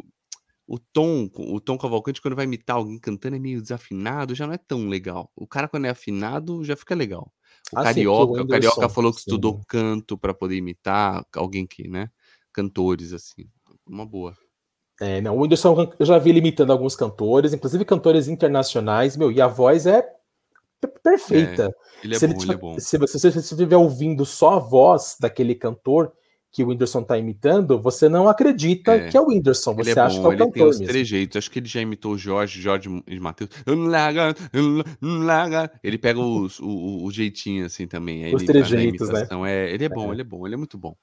[0.72, 4.54] o tom, o tom Cavalcante, quando vai imitar alguém cantando, é meio desafinado, já não
[4.54, 5.30] é tão legal.
[5.36, 7.30] O cara, quando é afinado, já fica legal.
[7.74, 9.30] O ah, Carioca, sim, o, o Carioca falou que sim.
[9.30, 12.10] estudou canto para poder imitar alguém que, né?
[12.54, 13.50] Cantores, assim.
[13.86, 14.34] Uma boa.
[15.02, 19.30] É, não, o Whindersson, eu já vi ele imitando alguns cantores, inclusive cantores internacionais, meu,
[19.30, 20.08] e a voz é
[20.88, 21.66] perfeita.
[21.66, 22.80] É, ele é se bom, é bom.
[22.80, 26.12] Se você estiver ouvindo só a voz daquele cantor,
[26.52, 29.10] que o Whindersson tá imitando, você não acredita é.
[29.10, 30.80] que é o Whindersson, você é acha bom, que é o ele cantor tem os
[30.80, 30.92] mesmo.
[30.92, 33.50] trejeitos, acho que ele já imitou o Jorge, Jorge e Matheus.
[35.82, 38.36] Ele pega os, o, o jeitinho assim também.
[38.36, 39.26] Os trejeitos, né?
[39.48, 40.14] É, ele é bom, é.
[40.14, 40.94] ele é bom, ele é muito bom.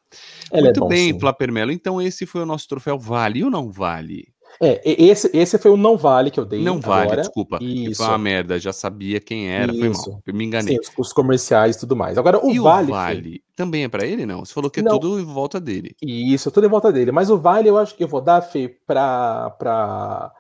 [0.53, 1.73] Ele muito bom, bem, Flapermelo.
[1.73, 4.29] Então esse foi o nosso troféu Vale ou não vale?
[4.61, 6.63] É, esse, esse foi o não vale que eu dei.
[6.63, 7.23] Não vale, agora.
[7.23, 7.59] desculpa.
[7.61, 8.03] Isso.
[8.03, 10.03] Foi uma merda, já sabia quem era, Isso.
[10.03, 10.23] foi mal.
[10.27, 10.77] Eu me enganei.
[10.83, 12.19] Sim, os, comerciais e tudo mais.
[12.19, 12.91] Agora, o e vale.
[12.91, 14.45] O vale também é para ele, não?
[14.45, 14.99] Você falou que é não.
[14.99, 15.95] tudo em volta dele.
[16.03, 17.13] Isso, tudo em volta dele.
[17.13, 20.33] Mas o vale eu acho que eu vou dar, Fê, para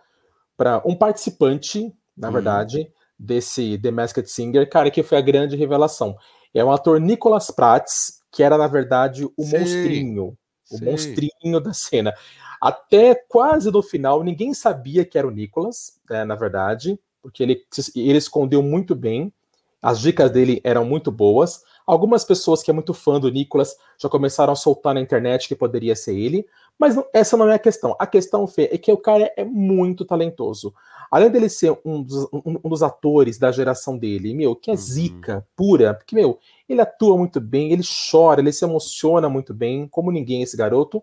[0.84, 2.32] um participante, na hum.
[2.32, 6.16] verdade, desse The Masked Singer, cara, que foi a grande revelação.
[6.52, 10.36] É um ator Nicolas Prats, que era, na verdade, o monstrinho.
[10.70, 12.12] O monstrinho da cena.
[12.60, 17.64] Até quase no final, ninguém sabia que era o Nicolas, né, na verdade, porque ele,
[17.94, 19.32] ele escondeu muito bem.
[19.80, 21.62] As dicas dele eram muito boas.
[21.86, 25.54] Algumas pessoas que é muito fã do Nicolas já começaram a soltar na internet que
[25.54, 26.44] poderia ser ele,
[26.78, 27.96] mas não, essa não é a questão.
[27.98, 30.74] A questão, Fê, é que o cara é muito talentoso.
[31.10, 34.74] Além dele ser um dos, um, um dos atores da geração dele, meu, que é
[34.74, 34.78] uhum.
[34.78, 36.38] zica pura, porque, meu,
[36.68, 41.02] ele atua muito bem, ele chora, ele se emociona muito bem, como ninguém esse garoto.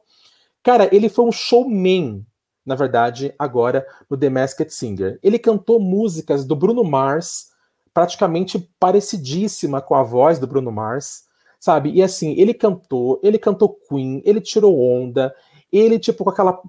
[0.65, 2.25] Cara, ele foi um showman,
[2.65, 5.19] na verdade, agora no The Masked Singer.
[5.21, 7.51] Ele cantou músicas do Bruno Mars,
[7.93, 11.25] praticamente parecidíssima com a voz do Bruno Mars,
[11.59, 11.91] sabe?
[11.91, 15.35] E assim, ele cantou, ele cantou Queen, ele tirou onda,
[15.71, 16.59] ele, tipo, com aquela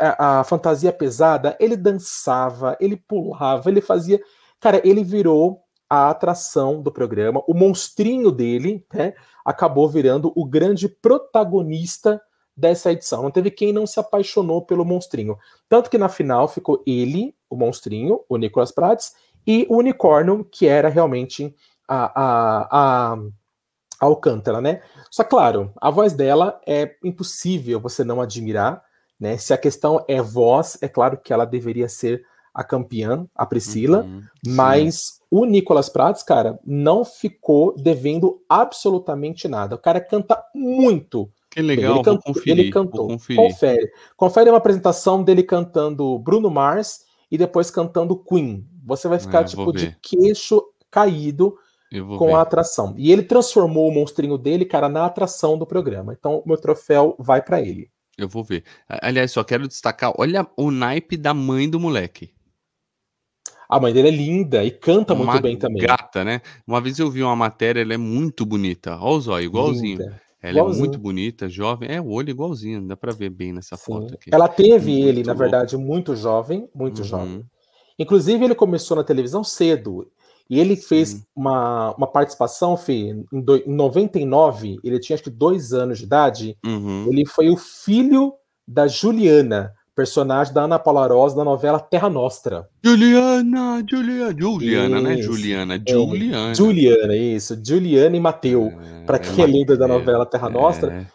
[0.00, 4.20] a, a fantasia pesada, ele dançava, ele pulava, ele fazia.
[4.58, 9.14] Cara, ele virou a atração do programa, o monstrinho dele, né?
[9.44, 12.20] Acabou virando o grande protagonista
[12.56, 13.22] dessa edição.
[13.22, 15.36] Não teve quem não se apaixonou pelo monstrinho.
[15.68, 19.14] Tanto que na final ficou ele, o monstrinho, o Nicolas Prates,
[19.46, 21.54] e o unicórnio, que era realmente
[21.86, 23.14] a, a, a,
[24.00, 24.80] a Alcântara, né?
[25.10, 28.82] Só claro, a voz dela é impossível você não admirar,
[29.18, 29.36] né?
[29.36, 32.24] Se a questão é voz, é claro que ela deveria ser
[32.54, 39.74] a campeã, a Priscila, uhum, mas o Nicolas Prates, cara, não ficou devendo absolutamente nada.
[39.74, 43.06] O cara canta muito, que legal, ele cantou, conferir, ele cantou.
[43.36, 43.92] Confere.
[44.16, 48.66] Confere uma apresentação dele cantando Bruno Mars e depois cantando Queen.
[48.84, 51.56] Você vai ficar, é, tipo, de queixo caído
[52.18, 52.34] com ver.
[52.34, 52.94] a atração.
[52.98, 56.12] E ele transformou o monstrinho dele, cara, na atração do programa.
[56.12, 57.88] Então, o meu troféu vai para ele.
[58.18, 58.64] Eu vou ver.
[58.88, 62.32] Aliás, só quero destacar, olha o naipe da mãe do moleque.
[63.68, 65.82] A mãe dele é linda e canta uma muito bem também.
[65.82, 66.40] Gata, né?
[66.66, 68.96] Uma vez eu vi uma matéria, ela é muito bonita.
[69.00, 69.98] Olha o zóio, igualzinho.
[69.98, 70.23] Linda.
[70.44, 70.84] Ela igualzinho.
[70.84, 71.90] é muito bonita, jovem.
[71.90, 73.84] É, o olho igualzinho, dá para ver bem nessa Sim.
[73.84, 74.28] foto aqui.
[74.30, 77.04] Ela teve muito ele, na verdade, muito jovem, muito uhum.
[77.04, 77.46] jovem.
[77.98, 80.06] Inclusive, ele começou na televisão cedo.
[80.50, 85.30] E ele fez uma, uma participação, Fê, em, do, em 99, ele tinha acho que
[85.30, 86.58] dois anos de idade.
[86.64, 87.06] Uhum.
[87.10, 88.34] Ele foi o filho
[88.68, 92.68] da Juliana, personagem da Ana Paula Rosa da novela Terra Nostra.
[92.84, 95.16] Juliana, Juliana, Juliana, né?
[95.22, 96.50] Juliana, Juliana.
[96.50, 97.60] É, Juliana, isso.
[97.64, 100.92] Juliana e Mateu, é, para quem é, é lembra da novela Terra Nostra.
[100.92, 101.06] É.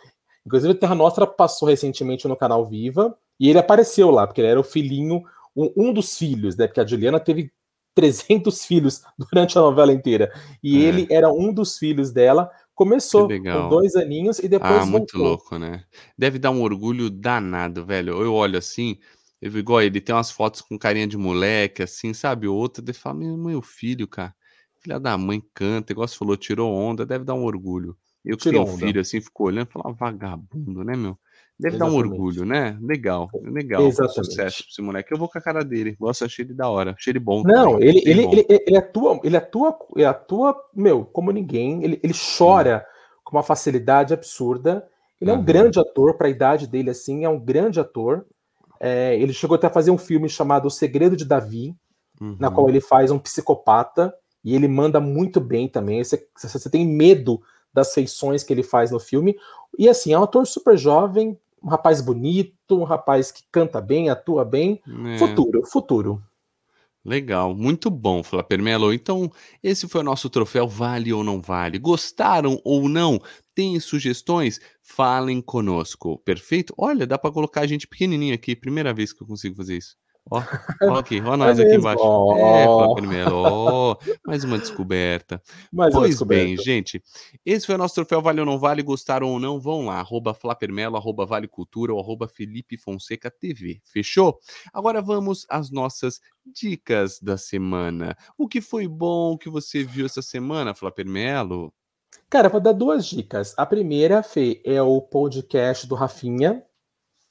[0.45, 4.59] Inclusive, Terra Nostra passou recentemente no canal Viva e ele apareceu lá, porque ele era
[4.59, 5.21] o filhinho,
[5.55, 6.67] um, um dos filhos, né?
[6.67, 7.51] Porque a Juliana teve
[7.95, 10.31] 300 filhos durante a novela inteira.
[10.63, 10.87] E é.
[10.87, 12.49] ele era um dos filhos dela.
[12.79, 14.99] Começou com dois aninhos e depois ah, voltou.
[14.99, 15.83] muito louco, né?
[16.17, 18.23] Deve dar um orgulho danado, velho.
[18.23, 18.97] Eu olho assim,
[19.41, 22.47] eu igual ele tem umas fotos com carinha de moleque, assim, sabe?
[22.47, 24.33] Outra, deve falar, meu, meu filho, cara.
[24.79, 27.97] Filha da mãe canta, igual você falou, tirou onda, deve dar um orgulho.
[28.23, 31.19] Eu que tenho um filho assim, ficou olhando e falava, vagabundo, né, meu?
[31.59, 31.79] Deve Exatamente.
[31.79, 32.77] dar um orgulho, né?
[32.81, 33.85] Legal, legal.
[33.85, 34.25] Exatamente.
[34.25, 35.13] Sucesso pra esse moleque.
[35.13, 35.97] Eu vou com a cara dele.
[35.99, 36.95] Gosto, achei ele da hora.
[36.97, 37.43] Achei ele bom.
[37.43, 38.31] Não, ele, ele, bom.
[38.31, 41.83] ele, ele, atua, ele atua, ele atua, meu, como ninguém.
[41.83, 43.19] Ele, ele chora hum.
[43.25, 44.87] com uma facilidade absurda.
[45.19, 48.25] Ele é um grande ator para a idade dele, assim, é um grande ator.
[48.79, 51.75] É, ele chegou até a fazer um filme chamado O Segredo de Davi,
[52.21, 52.37] uhum.
[52.39, 54.13] na qual ele faz um psicopata
[54.45, 56.01] e ele manda muito bem também.
[56.01, 57.41] Você, você tem medo
[57.73, 59.35] das feições que ele faz no filme.
[59.77, 64.09] E assim, é um ator super jovem, um rapaz bonito, um rapaz que canta bem,
[64.09, 64.81] atua bem.
[65.13, 65.17] É.
[65.17, 66.23] Futuro, futuro.
[67.03, 68.93] Legal, muito bom, Flapper Melo.
[68.93, 69.31] Então,
[69.63, 71.79] esse foi o nosso troféu Vale ou Não Vale.
[71.79, 73.19] Gostaram ou não?
[73.55, 74.59] Tem sugestões?
[74.81, 76.73] Falem conosco, perfeito?
[76.77, 79.95] Olha, dá para colocar a gente pequenininho aqui, primeira vez que eu consigo fazer isso.
[80.31, 80.41] Ó,
[80.83, 82.03] ó aqui, ó nós é aqui embaixo.
[82.03, 82.97] Oh.
[82.97, 85.41] É, Melo, ó, mais uma descoberta.
[85.73, 86.45] Mais pois uma descoberta.
[86.45, 87.01] bem, gente,
[87.45, 90.33] esse foi o nosso troféu Vale ou Não Vale, gostaram ou não, vão lá, arroba
[90.33, 94.39] Flapermelo, arroba Vale Cultura ou arroba Felipe Fonseca TV, fechou?
[94.73, 98.15] Agora vamos às nossas dicas da semana.
[98.37, 101.73] O que foi bom que você viu essa semana, Flapermelo?
[102.29, 103.55] Cara, vou dar duas dicas.
[103.57, 106.63] A primeira, Fê, é o podcast do Rafinha,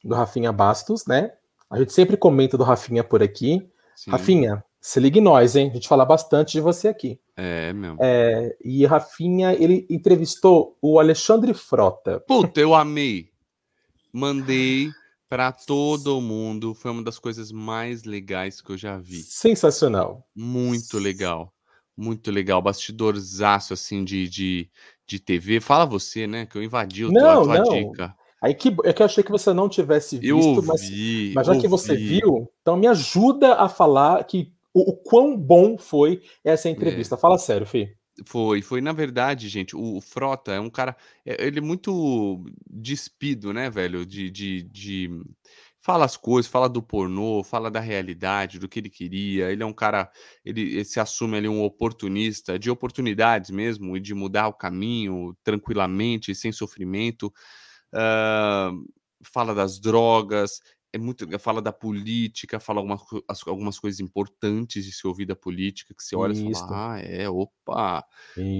[0.03, 1.38] do Rafinha Bastos, né?
[1.71, 3.69] A gente sempre comenta do Rafinha por aqui.
[3.95, 4.11] Sim.
[4.11, 5.71] Rafinha, se ligue nós, hein?
[5.71, 7.21] A gente fala bastante de você aqui.
[7.37, 7.97] É, meu.
[8.01, 12.21] É, e Rafinha, ele entrevistou o Alexandre Frota.
[12.21, 13.31] Puta, eu amei.
[14.13, 14.91] Mandei
[15.29, 16.75] para todo mundo.
[16.75, 19.23] Foi uma das coisas mais legais que eu já vi.
[19.23, 20.27] Sensacional.
[20.35, 21.53] Muito legal.
[21.97, 22.63] Muito legal.
[22.63, 24.71] Bastidorzaço, assim, de, de,
[25.07, 25.61] de TV.
[25.61, 26.47] Fala você, né?
[26.47, 28.17] Que eu invadi o não, tua, tua dica.
[28.41, 30.91] Aí que, é que eu achei que você não tivesse visto, mas,
[31.35, 35.77] mas já que você viu, então me ajuda a falar que o, o quão bom
[35.77, 37.17] foi essa entrevista.
[37.17, 37.19] É.
[37.19, 37.93] Fala sério, Fih.
[38.27, 39.77] Foi, foi na verdade, gente.
[39.77, 44.07] O, o, Frota é um cara, é, ele é muito despido, né, velho?
[44.07, 45.11] De, de, de
[45.81, 49.51] fala as coisas, fala do pornô, fala da realidade, do que ele queria.
[49.51, 50.11] Ele é um cara,
[50.45, 55.37] ele, ele se assume ali um oportunista de oportunidades mesmo e de mudar o caminho
[55.43, 57.33] tranquilamente, sem sofrimento
[57.95, 58.85] uh,
[59.23, 60.61] fala das drogas,
[60.93, 63.01] é muito, fala da política, fala algumas,
[63.47, 67.29] algumas coisas importantes de se ouvir da política, que você olha e fala, ah, é,
[67.29, 68.05] opa,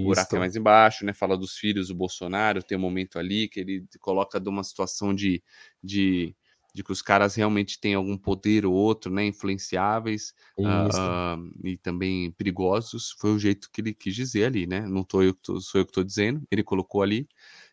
[0.03, 1.15] o buraco é mais embaixo, né?
[1.15, 5.15] Fala dos filhos do Bolsonaro, tem um momento ali que ele coloca de uma situação
[5.15, 5.43] de,
[5.83, 6.37] de,
[6.75, 9.25] de que os caras realmente têm algum poder ou outro, né?
[9.25, 10.35] Influenciáveis
[10.67, 13.13] uh, e também perigosos.
[13.19, 14.87] Foi o jeito que ele quis dizer ali, né?
[14.87, 17.27] Não tô eu, sou eu que estou dizendo, ele colocou ali.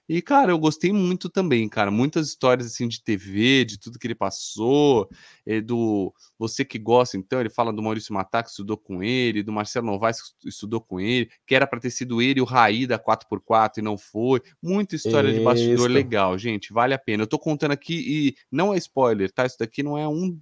[0.08, 1.89] E, cara, eu gostei muito também, cara.
[1.89, 5.10] Muitas histórias assim de TV, de tudo que ele passou,
[5.45, 9.41] é, do você que gosta, então, ele fala do Maurício Matar, que estudou com ele,
[9.41, 12.86] do Marcelo Novaes, que estudou com ele, que era para ter sido ele o Raí
[12.86, 14.41] da 4x4 e não foi.
[14.62, 15.39] Muita história Isso.
[15.39, 16.72] de bastidor legal, gente.
[16.72, 17.24] Vale a pena.
[17.24, 19.45] Eu tô contando aqui e não é spoiler, tá?
[19.45, 20.39] Isso daqui não é um,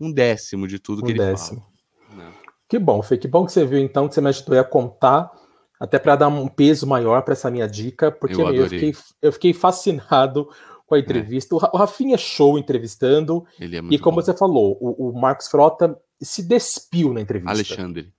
[0.00, 1.60] um décimo de tudo um que ele décimo.
[1.60, 2.24] fala.
[2.24, 2.32] Não.
[2.66, 3.18] Que bom, Fê.
[3.18, 5.30] Que bom que você viu, então, que você me ajudou a contar
[5.82, 9.32] até para dar um peso maior para essa minha dica, porque eu, eu, fiquei, eu,
[9.32, 10.48] fiquei, fascinado
[10.86, 11.00] com a é.
[11.00, 11.56] entrevista.
[11.56, 11.58] É.
[11.72, 13.44] O Rafinha é show entrevistando.
[13.58, 14.22] Ele é e como bom.
[14.22, 17.50] você falou, o, o, Marcos Frota se despiu na entrevista.
[17.50, 18.12] Alexandre.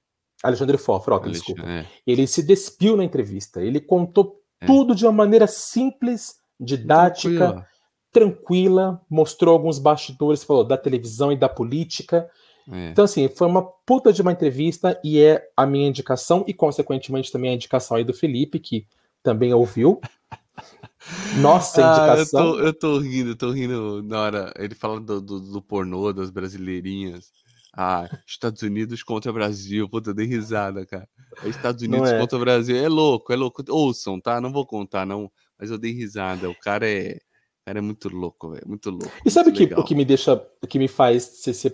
[0.44, 1.64] Alexandre Frota, Alexandre, desculpa.
[1.66, 1.86] É.
[2.06, 3.62] Ele se despiu na entrevista.
[3.62, 4.66] Ele contou é.
[4.66, 7.68] tudo de uma maneira simples, didática, tranquila.
[8.12, 12.30] tranquila, mostrou alguns bastidores, falou da televisão e da política.
[12.72, 12.90] É.
[12.90, 17.32] Então, assim, foi uma puta de uma entrevista e é a minha indicação e, consequentemente,
[17.32, 18.88] também a indicação aí do Felipe, que
[19.22, 20.00] também ouviu.
[21.40, 22.42] Nossa, indicação.
[22.42, 24.54] Ah, eu, tô, eu tô rindo, eu tô rindo na hora.
[24.58, 27.32] Ele fala do, do, do pornô, das brasileirinhas.
[27.76, 29.90] Ah, Estados Unidos contra Brasil.
[29.90, 31.08] Puta, eu dei risada, cara.
[31.44, 32.20] É Estados Unidos é.
[32.20, 32.78] contra o Brasil.
[32.78, 33.64] É louco, é louco.
[33.70, 34.40] Ouçam, tá?
[34.40, 35.32] Não vou contar, não.
[35.60, 36.50] Mas eu dei risada.
[36.50, 37.18] O cara é.
[37.66, 38.68] Cara, é muito louco, velho.
[38.68, 39.12] Muito louco.
[39.26, 41.74] E sabe o que, o que me deixa, o que me faz se, se,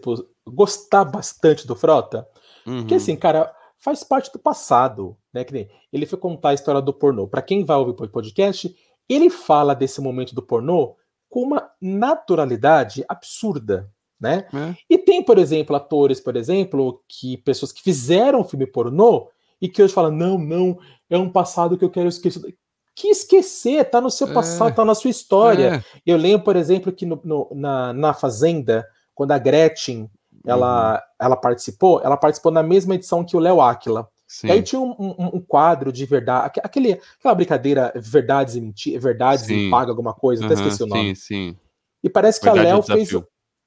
[0.49, 2.27] gostar bastante do Frota?
[2.65, 2.79] Uhum.
[2.79, 5.43] Porque assim, cara, faz parte do passado, né?
[5.43, 7.27] Que ele foi contar a história do pornô.
[7.27, 8.75] Para quem vai ouvir o podcast,
[9.07, 10.95] ele fala desse momento do pornô
[11.29, 13.89] com uma naturalidade absurda,
[14.19, 14.47] né?
[14.53, 14.75] É.
[14.89, 19.29] E tem, por exemplo, atores, por exemplo, que pessoas que fizeram filme pornô
[19.61, 20.77] e que hoje falam: não, não,
[21.09, 22.57] é um passado que eu quero esquecer
[22.99, 25.75] que esquecer, tá no seu passado, é, tá na sua história.
[25.75, 25.83] É.
[26.05, 28.85] Eu lembro, por exemplo, que no, no, na, na Fazenda,
[29.15, 30.11] quando a Gretchen
[30.45, 31.25] ela, uhum.
[31.25, 34.07] ela participou, ela participou na mesma edição que o Léo Áquila.
[34.43, 39.03] E aí tinha um, um, um, quadro de verdade, aquele, aquela brincadeira, verdades e mentiras,
[39.03, 39.67] verdades sim.
[39.67, 41.15] e paga alguma coisa, uhum, até esqueci o nome.
[41.15, 41.57] Sim, sim.
[42.03, 43.09] E parece que Verdade a Léo fez.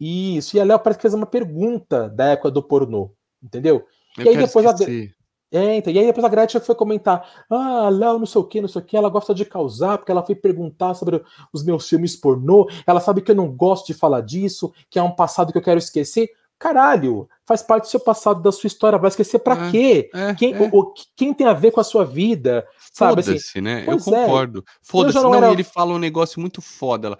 [0.01, 3.11] Isso, e a Léo parece que fez uma pergunta da época do pornô,
[3.43, 3.85] entendeu?
[4.17, 5.13] Eu e aí depois esquecer.
[5.19, 5.23] a.
[5.55, 8.61] É, então, e aí depois a Gretchen foi comentar: ah, Léo, não sei o que,
[8.61, 11.87] não sei o que, ela gosta de causar, porque ela foi perguntar sobre os meus
[11.87, 15.53] filmes pornô, ela sabe que eu não gosto de falar disso, que é um passado
[15.53, 16.31] que eu quero esquecer.
[16.63, 20.11] Caralho, faz parte do seu passado, da sua história, vai esquecer pra é, quê?
[20.15, 20.71] É, quem, é.
[20.73, 22.65] O, quem tem a ver com a sua vida?
[22.93, 23.61] Sabe assim?
[23.61, 23.83] né?
[23.85, 23.99] Eu é.
[23.99, 24.65] concordo.
[24.81, 25.17] Foda-se.
[25.17, 25.51] Não, não era...
[25.51, 27.09] ele fala um negócio muito foda.
[27.09, 27.19] Ela,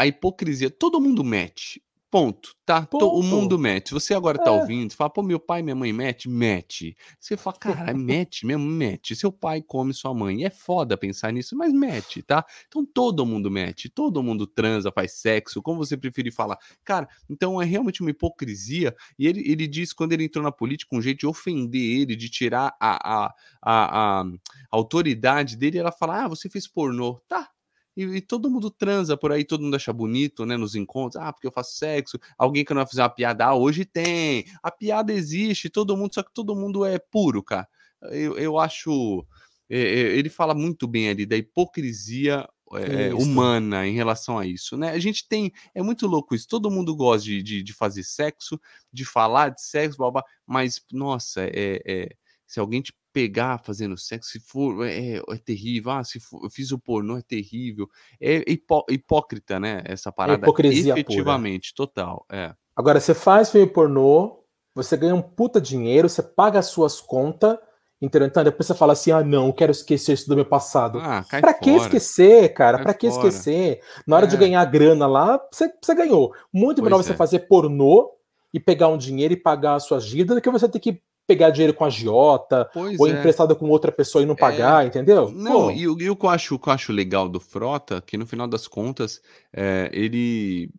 [0.00, 1.82] a hipocrisia, todo mundo mete.
[2.14, 2.86] Ponto, tá?
[2.86, 3.08] Ponto.
[3.08, 3.92] O mundo mete.
[3.92, 4.52] Você agora tá é.
[4.52, 6.28] ouvindo, fala, pô, meu pai e minha mãe mete?
[6.28, 6.96] Mete.
[7.18, 9.16] Você fala, cara, mete mesmo, mete.
[9.16, 10.44] Seu pai come sua mãe.
[10.44, 12.46] É foda pensar nisso, mas mete, tá?
[12.68, 16.56] Então todo mundo mete, todo mundo transa, faz sexo, como você preferir falar.
[16.84, 18.94] Cara, então é realmente uma hipocrisia.
[19.18, 22.30] E ele, ele diz, quando ele entrou na política, um jeito de ofender ele, de
[22.30, 24.26] tirar a, a, a, a
[24.70, 27.20] autoridade dele, ela fala, ah, você fez pornô.
[27.26, 27.50] Tá,
[27.96, 30.56] e, e, todo mundo transa por aí, todo mundo acha bonito, né?
[30.56, 32.18] Nos encontros, ah, porque eu faço sexo.
[32.36, 34.44] Alguém que não vai fazer uma piada, ah, hoje tem.
[34.62, 37.68] A piada existe, todo mundo, só que todo mundo é puro, cara.
[38.10, 39.24] Eu, eu acho.
[39.68, 44.76] É, é, ele fala muito bem ali da hipocrisia é, humana em relação a isso,
[44.76, 44.90] né?
[44.90, 45.52] A gente tem.
[45.74, 46.48] É muito louco isso.
[46.48, 48.60] Todo mundo gosta de, de, de fazer sexo,
[48.92, 52.08] de falar de sexo, blá, blá, mas, nossa, é, é
[52.46, 55.92] se alguém te pegar fazendo sexo, se for, é, é, é terrível.
[55.92, 57.88] Ah, se for, eu fiz o pornô, é terrível.
[58.20, 59.82] É hipó hipócrita, né?
[59.84, 60.38] Essa é parada.
[60.38, 61.86] É hipocrisia efetivamente, pura.
[61.86, 62.26] total.
[62.30, 62.52] É.
[62.76, 67.56] Agora, você faz filme pornô, você ganha um puta dinheiro, você paga as suas contas,
[68.02, 68.26] entendeu?
[68.26, 70.98] Então, depois você fala assim: ah, não, quero esquecer isso do meu passado.
[71.00, 71.54] Ah, pra fora.
[71.54, 72.78] que esquecer, cara?
[72.78, 73.28] Cai pra que fora.
[73.28, 73.80] esquecer?
[74.06, 74.28] Na hora é.
[74.28, 76.34] de ganhar grana lá, você, você ganhou.
[76.52, 78.10] Muito melhor você fazer pornô
[78.52, 81.50] e pegar um dinheiro e pagar as suas dívidas do que você ter que pegar
[81.50, 83.10] dinheiro com a agiota pois ou é.
[83.10, 84.86] emprestado com outra pessoa e não pagar, é...
[84.86, 85.30] entendeu?
[85.30, 88.26] Não, e, e, o que eu acho, que eu acho legal do Frota, que no
[88.26, 89.20] final das contas,
[89.52, 90.70] é, ele.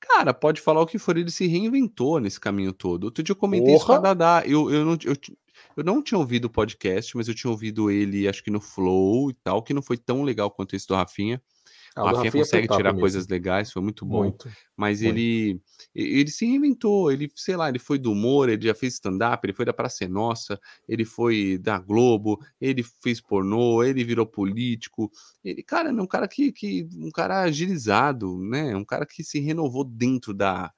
[0.00, 3.04] Cara, pode falar o que for, ele se reinventou nesse caminho todo.
[3.04, 3.76] Outro dia eu comentei Porra.
[3.76, 4.42] isso com a Dadá.
[4.44, 5.14] Eu, eu, não, eu,
[5.76, 9.30] eu não tinha ouvido o podcast, mas eu tinha ouvido ele, acho que no Flow
[9.30, 11.40] e tal, que não foi tão legal quanto esse do Rafinha.
[11.94, 13.00] Ah, o Rafinha, Rafinha consegue tirar mesmo.
[13.00, 14.22] coisas legais, foi muito bom.
[14.22, 15.16] Muito, mas muito.
[15.16, 15.60] ele
[15.94, 19.52] ele se reinventou, ele, sei lá, ele foi do humor, ele já fez stand-up, ele
[19.52, 25.10] foi da Praça Nossa, ele foi da Globo, ele fez pornô, ele virou político.
[25.44, 28.74] Ele, cara, é um cara que, que um cara agilizado, né?
[28.74, 30.72] Um cara que se renovou dentro da,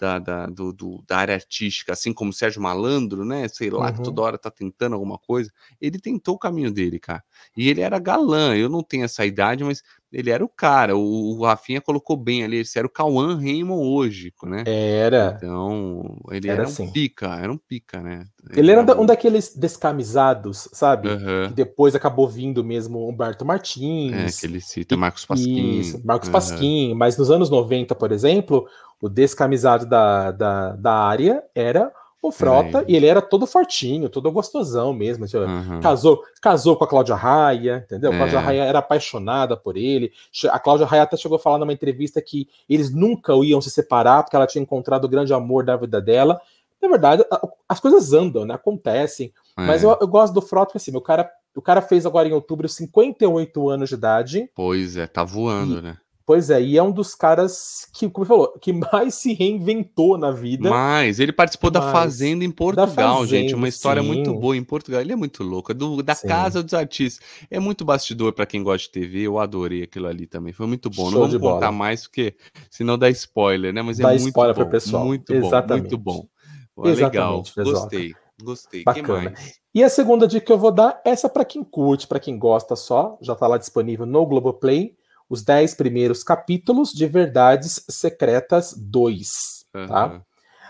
[0.00, 3.48] da, da, do, do, da área artística, assim como o Sérgio Malandro, né?
[3.48, 3.92] Sei lá, uhum.
[3.94, 5.50] que toda hora tá tentando alguma coisa.
[5.80, 7.22] Ele tentou o caminho dele, cara.
[7.56, 8.54] E ele era galã.
[8.54, 9.82] Eu não tenho essa idade, mas
[10.12, 10.96] ele era o cara.
[10.96, 12.58] O, o Rafinha colocou bem ali.
[12.58, 14.62] Ele era o Cauã Raymond hoje, né?
[14.66, 15.34] Era.
[15.36, 16.90] Então, ele era, era um assim.
[16.92, 18.24] pica, era um pica, né?
[18.50, 21.08] Ele, ele era, um daqueles descamisados, sabe?
[21.08, 21.48] Uhum.
[21.48, 24.12] Que depois acabou vindo mesmo Humberto Martins.
[24.14, 25.80] É, que ele cita Marcos Pasquim.
[25.80, 26.32] Isso, Marcos uhum.
[26.32, 26.94] Pasquim.
[26.94, 28.66] Mas nos anos 90, por exemplo,
[29.04, 31.92] o descamisado da, da, da área era
[32.22, 32.84] o Frota, é.
[32.88, 35.26] e ele era todo fortinho, todo gostosão mesmo.
[35.26, 35.78] Uhum.
[35.82, 38.10] Casou, casou com a Cláudia Raia, entendeu?
[38.10, 38.40] A Cláudia é.
[38.40, 40.10] Raia era apaixonada por ele.
[40.50, 44.22] A Cláudia Raia até chegou a falar numa entrevista que eles nunca iam se separar,
[44.22, 46.40] porque ela tinha encontrado o grande amor da vida dela.
[46.80, 47.22] Na verdade,
[47.68, 48.54] as coisas andam, né?
[48.54, 49.30] Acontecem.
[49.58, 49.66] É.
[49.66, 52.32] Mas eu, eu, gosto do Frota, porque assim, o cara, o cara fez agora em
[52.32, 54.50] outubro 58 anos de idade.
[54.54, 55.98] Pois é, tá voando, e, né?
[56.26, 60.30] Pois é, e é um dos caras que, como falou, que mais se reinventou na
[60.30, 60.70] vida.
[60.70, 63.54] Mas ele participou da Fazenda em Portugal, Fazenda, gente.
[63.54, 64.08] Uma história sim.
[64.08, 65.02] muito boa em Portugal.
[65.02, 65.72] Ele é muito louco.
[65.72, 66.26] É do, da sim.
[66.26, 67.26] Casa dos Artistas.
[67.50, 69.20] É muito bastidor para quem gosta de TV.
[69.20, 70.54] Eu adorei aquilo ali também.
[70.54, 71.10] Foi muito bom.
[71.10, 72.34] Show Não vamos contar mais, porque
[72.70, 73.82] senão dá spoiler, né?
[73.82, 74.70] Mas é dá muito spoiler bom.
[74.70, 75.04] pessoal.
[75.04, 75.96] Muito Exatamente.
[75.96, 76.28] bom, muito
[76.74, 76.88] bom.
[76.88, 77.72] Exatamente, legal.
[77.72, 78.14] Gostei.
[78.42, 78.82] Gostei.
[78.82, 79.34] Bacana.
[79.74, 82.74] E a segunda dica que eu vou dar, essa para quem curte, para quem gosta
[82.74, 84.96] só, já está lá disponível no Globoplay
[85.34, 89.66] os 10 primeiros capítulos de Verdades Secretas 2.
[89.74, 89.86] Uhum.
[89.86, 90.22] Tá?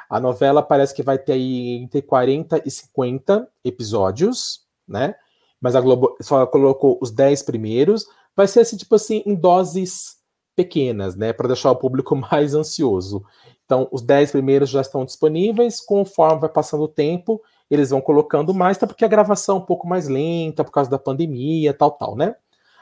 [0.09, 5.15] A novela parece que vai ter aí entre 40 e 50 episódios, né?
[5.61, 8.07] Mas a Globo só colocou os 10 primeiros.
[8.35, 10.17] Vai ser assim, tipo assim, em doses
[10.57, 11.33] pequenas, né?
[11.33, 13.23] Para deixar o público mais ansioso.
[13.65, 17.41] Então, os 10 primeiros já estão disponíveis, conforme vai passando o tempo,
[17.71, 18.87] eles vão colocando mais, tá?
[18.87, 22.35] Porque a gravação é um pouco mais lenta por causa da pandemia, tal, tal, né?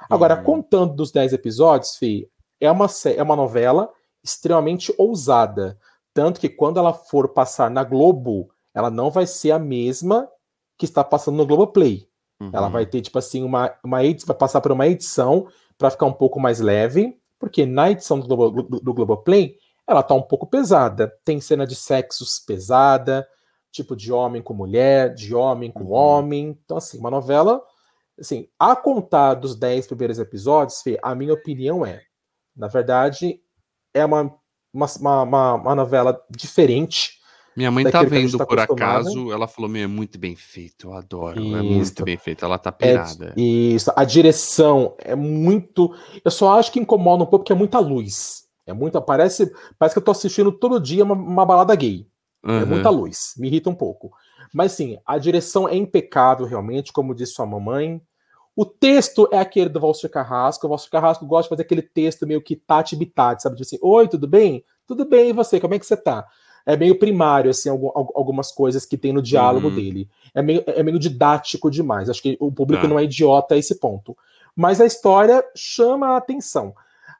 [0.08, 0.44] Agora, uhum.
[0.44, 2.28] contando dos 10 episódios, Fih,
[2.60, 2.86] é uma,
[3.16, 3.90] é uma novela
[4.22, 5.78] extremamente ousada.
[6.14, 10.28] Tanto que quando ela for passar na Globo, ela não vai ser a mesma
[10.78, 12.06] que está passando no Globoplay.
[12.40, 12.50] Uhum.
[12.52, 15.46] Ela vai ter, tipo assim, uma, uma edição, vai passar por uma edição
[15.78, 20.02] para ficar um pouco mais leve, porque na edição do, Globo, do, do Globoplay, ela
[20.02, 21.12] tá um pouco pesada.
[21.24, 23.26] Tem cena de sexos pesada,
[23.70, 25.92] tipo de homem com mulher, de homem com uhum.
[25.92, 26.58] homem.
[26.64, 27.62] Então, assim, uma novela,
[28.18, 32.02] assim, a contar dos 10 primeiros episódios, Fê, a minha opinião é,
[32.56, 33.40] na verdade,
[33.94, 34.34] é uma,
[34.72, 34.86] uma,
[35.22, 37.22] uma, uma novela diferente
[37.56, 40.94] minha mãe tá vendo tá por acaso, ela falou: Meu, é muito bem feito, eu
[40.94, 41.56] adoro, isso.
[41.56, 43.34] é muito bem feito, ela tá é pirada.
[43.36, 45.94] É, isso, a direção é muito.
[46.24, 48.44] Eu só acho que incomoda um pouco porque é muita luz.
[48.66, 49.00] É muita.
[49.00, 52.06] Parece, parece que eu tô assistindo todo dia uma, uma balada gay.
[52.44, 52.60] Uhum.
[52.60, 54.10] É muita luz, me irrita um pouco.
[54.52, 58.00] Mas sim, a direção é impecável, realmente, como disse sua mamãe.
[58.54, 60.66] O texto é aquele do Valsir Carrasco.
[60.66, 63.56] O Valsir Carrasco gosta de fazer aquele texto meio que tati bitati, sabe?
[63.56, 64.64] De assim, oi, tudo bem?
[64.86, 65.58] Tudo bem, e você?
[65.58, 66.26] Como é que você tá?
[66.64, 69.74] é meio primário, assim, algumas coisas que tem no diálogo uhum.
[69.74, 70.08] dele.
[70.34, 72.08] É meio, é meio didático demais.
[72.08, 72.88] Acho que o público ah.
[72.88, 74.16] não é idiota a esse ponto.
[74.54, 76.74] Mas a história chama a atenção.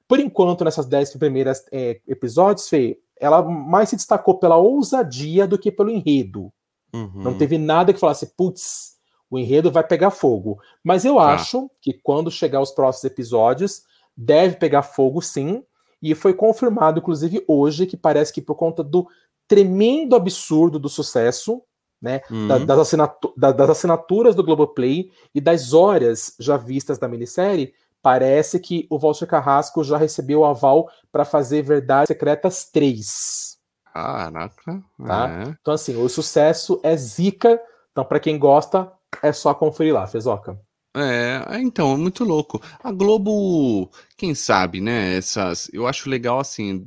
[0.06, 5.58] Por enquanto, nessas dez primeiras é, episódios, Fê, ela mais se destacou pela ousadia do
[5.58, 6.52] que pelo enredo.
[6.92, 7.22] Uhum.
[7.22, 8.96] Não teve nada que falasse, putz,
[9.30, 10.60] o enredo vai pegar fogo.
[10.84, 11.32] Mas eu ah.
[11.32, 13.82] acho que quando chegar os próximos episódios,
[14.16, 15.64] deve pegar fogo sim.
[16.02, 19.06] E foi confirmado, inclusive, hoje, que parece que por conta do
[19.48, 21.62] tremendo absurdo do sucesso,
[22.00, 22.66] né, uhum.
[22.66, 27.72] das, assinatu das, assinaturas do Globoplay e das horas já vistas da minissérie,
[28.02, 33.56] parece que o Walter Carrasco já recebeu o aval para fazer Verdades Secretas 3.
[33.92, 34.82] Caraca.
[35.04, 35.44] Tá?
[35.46, 35.56] É.
[35.60, 37.60] Então, assim, o sucesso é zica.
[37.90, 38.90] Então, para quem gosta,
[39.22, 40.58] é só conferir lá, Fezoca.
[40.94, 42.60] É, é, então, é muito louco.
[42.82, 45.16] A Globo, quem sabe, né?
[45.16, 46.86] Essas, eu acho legal assim,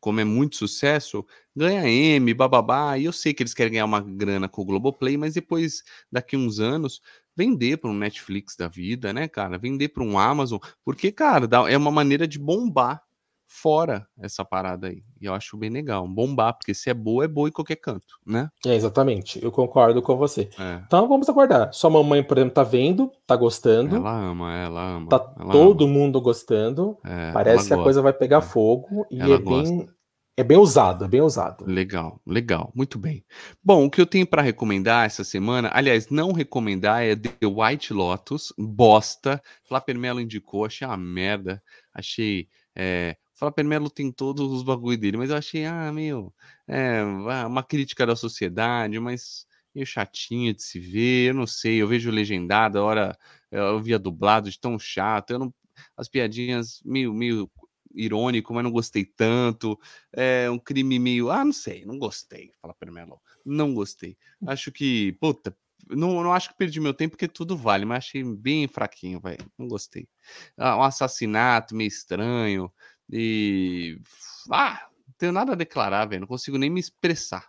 [0.00, 1.24] como é muito sucesso,
[1.54, 5.16] ganha M, bababá, e eu sei que eles querem ganhar uma grana com o Globoplay,
[5.16, 7.00] mas depois, daqui uns anos,
[7.36, 9.58] vender para um Netflix da vida, né, cara?
[9.58, 13.05] Vender para um Amazon, porque, cara, é uma maneira de bombar
[13.46, 15.02] fora essa parada aí.
[15.20, 18.18] E eu acho bem legal, bombar, porque se é boa, é boa em qualquer canto,
[18.26, 18.48] né?
[18.66, 19.42] É, exatamente.
[19.42, 20.48] Eu concordo com você.
[20.58, 20.82] É.
[20.86, 21.72] Então vamos aguardar.
[21.72, 23.96] Sua mamãe, por exemplo, tá vendo, tá gostando.
[23.96, 25.08] Ela ama, ela ama.
[25.08, 25.94] Tá ela todo ama.
[25.94, 26.98] mundo gostando.
[27.04, 28.42] É, Parece que a coisa vai pegar é.
[28.42, 29.88] fogo e ela é bem.
[30.38, 31.64] É bem usado, é bem usado.
[31.64, 33.24] Legal, legal, muito bem.
[33.64, 37.94] Bom, o que eu tenho para recomendar essa semana, aliás, não recomendar é The White
[37.94, 39.42] Lotus, bosta.
[39.64, 41.62] Flapper Mello indicou, achei uma merda.
[41.94, 46.34] Achei é, Flapper Melo tem todos os bagulho dele, mas eu achei, ah, meu,
[46.66, 47.02] é,
[47.46, 52.10] uma crítica da sociedade, mas meio chatinho de se ver, eu não sei, eu vejo
[52.10, 53.18] legendado, a hora
[53.50, 55.54] eu via dublado de tão chato, eu não,
[55.96, 57.50] as piadinhas meio, meio
[57.94, 59.78] irônico, mas não gostei tanto,
[60.14, 64.16] é um crime meio, ah, não sei, não gostei, fala Melo, não gostei,
[64.46, 65.54] acho que, puta,
[65.88, 69.38] não, não acho que perdi meu tempo porque tudo vale, mas achei bem fraquinho, velho.
[69.56, 70.08] Não gostei.
[70.56, 72.72] Ah, um assassinato meio estranho.
[73.10, 73.98] E.
[74.50, 76.20] Ah, não tenho nada a declarar, velho.
[76.20, 77.48] Não consigo nem me expressar.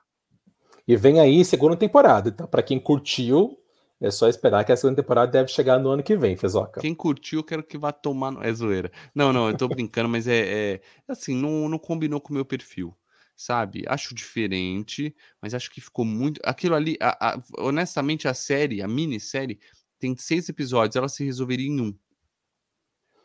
[0.88, 2.30] E vem aí segunda temporada.
[2.30, 3.58] Então, para quem curtiu,
[4.00, 6.80] é só esperar que a segunda temporada deve chegar no ano que vem, Fezoca.
[6.80, 8.32] Quem curtiu, quero que vá tomar.
[8.32, 8.44] No...
[8.44, 8.92] É zoeira.
[9.14, 10.82] Não, não, eu tô brincando, mas é, é.
[11.08, 12.96] Assim, não, não combinou com o meu perfil.
[13.36, 13.84] Sabe?
[13.88, 16.40] Acho diferente, mas acho que ficou muito.
[16.44, 17.44] Aquilo ali, a, a...
[17.60, 19.60] honestamente, a série, a minissérie,
[20.00, 21.96] tem seis episódios, ela se resolveria em um.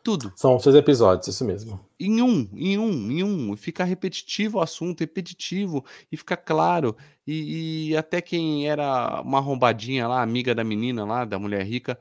[0.03, 0.33] Tudo.
[0.35, 1.79] São seis episódios, isso mesmo.
[1.97, 3.55] Em um, em um, em um.
[3.55, 6.97] Fica repetitivo o assunto, repetitivo, e fica claro.
[7.25, 11.97] E, e, até quem era uma arrombadinha lá, amiga da menina lá, da mulher rica,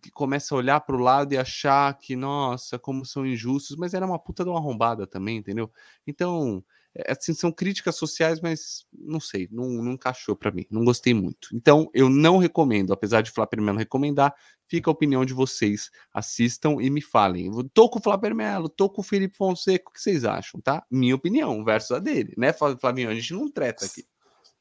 [0.00, 3.92] que começa a olhar para o lado e achar que, nossa, como são injustos, mas
[3.92, 5.70] era uma puta de uma arrombada também, entendeu?
[6.06, 6.64] Então,
[7.06, 11.48] assim, são críticas sociais, mas não sei, não, não encaixou para mim, não gostei muito.
[11.52, 14.34] Então, eu não recomendo, apesar de Flávio Melo recomendar,
[14.68, 15.90] fica a opinião de vocês.
[16.12, 17.50] Assistam e me falem.
[17.72, 20.84] Tô com o Flávio Melo, tô com o Felipe Fonseca, o que vocês acham, tá?
[20.90, 23.10] Minha opinião versus a dele, né, Flavinho?
[23.10, 24.04] A gente não treta aqui.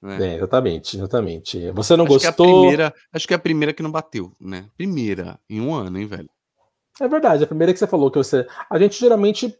[0.01, 0.33] Né?
[0.33, 1.71] É, exatamente, exatamente.
[1.71, 2.45] Você não acho gostou?
[2.45, 4.67] Que é primeira, acho que é a primeira que não bateu, né?
[4.75, 6.29] Primeira, em um ano, hein, velho?
[6.99, 8.45] É verdade, a primeira que você falou que você.
[8.69, 9.57] A gente geralmente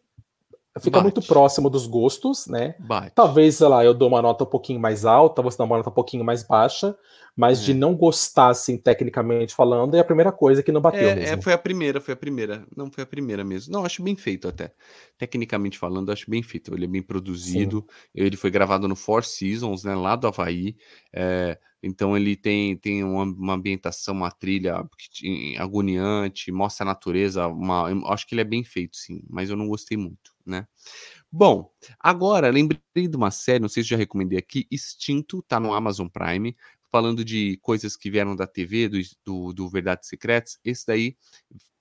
[0.79, 1.03] fica Bate.
[1.03, 2.75] muito próximo dos gostos, né?
[2.79, 3.11] Bate.
[3.13, 5.89] Talvez, sei lá, eu dou uma nota um pouquinho mais alta, você dá uma nota
[5.89, 6.95] um pouquinho mais baixa,
[7.35, 7.65] mas é.
[7.65, 11.35] de não gostar, assim, tecnicamente falando, é a primeira coisa que não bateu é, mesmo.
[11.35, 12.65] É, foi a primeira, foi a primeira.
[12.75, 13.71] Não, foi a primeira mesmo.
[13.71, 14.71] Não, acho bem feito até.
[15.17, 16.73] Tecnicamente falando, acho bem feito.
[16.73, 17.85] Ele é bem produzido.
[17.87, 18.09] Sim.
[18.15, 20.75] Ele foi gravado no Four Seasons, né, lá do Havaí.
[21.13, 24.87] É, então ele tem, tem uma, uma, ambientação, uma trilha
[25.59, 27.47] agoniante, mostra a natureza.
[27.47, 30.67] Uma, acho que ele é bem feito, sim, mas eu não gostei muito né?
[31.31, 35.73] Bom, agora lembrei de uma série, não sei se já recomendei aqui, Extinto, tá no
[35.73, 36.55] Amazon Prime,
[36.91, 40.59] falando de coisas que vieram da TV, do, do, do Verdades Secretas.
[40.63, 41.17] Esse daí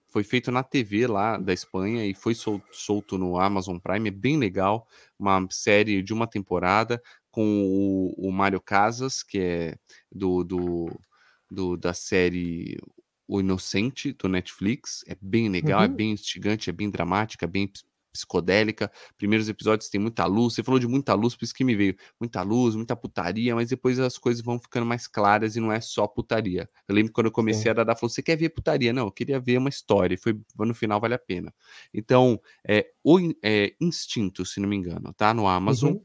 [0.08, 4.08] foi feito na TV lá da Espanha e foi sol, solto no Amazon Prime.
[4.08, 4.86] É bem legal,
[5.18, 7.02] uma série de uma temporada
[7.32, 9.76] com o, o Mário Casas, que é
[10.12, 11.00] do, do,
[11.50, 12.78] do, da série
[13.26, 15.02] O Inocente do Netflix.
[15.08, 15.92] É bem legal, é uhum.
[15.92, 17.66] é bem instigante, é bem dramática, é bem
[18.12, 18.92] psicodélica.
[19.16, 20.54] Primeiros episódios tem muita luz.
[20.54, 23.70] Você falou de muita luz, por isso que me veio muita luz, muita putaria, mas
[23.70, 26.68] depois as coisas vão ficando mais claras e não é só putaria.
[26.86, 27.70] Eu lembro quando eu comecei Sim.
[27.70, 28.92] a dar, falou: você quer ver putaria?
[28.92, 30.14] Não, eu queria ver uma história.
[30.14, 31.52] E foi no final vale a pena.
[31.92, 35.92] Então, é o é, Instinto, se não me engano, tá no Amazon.
[35.92, 36.04] Uhum.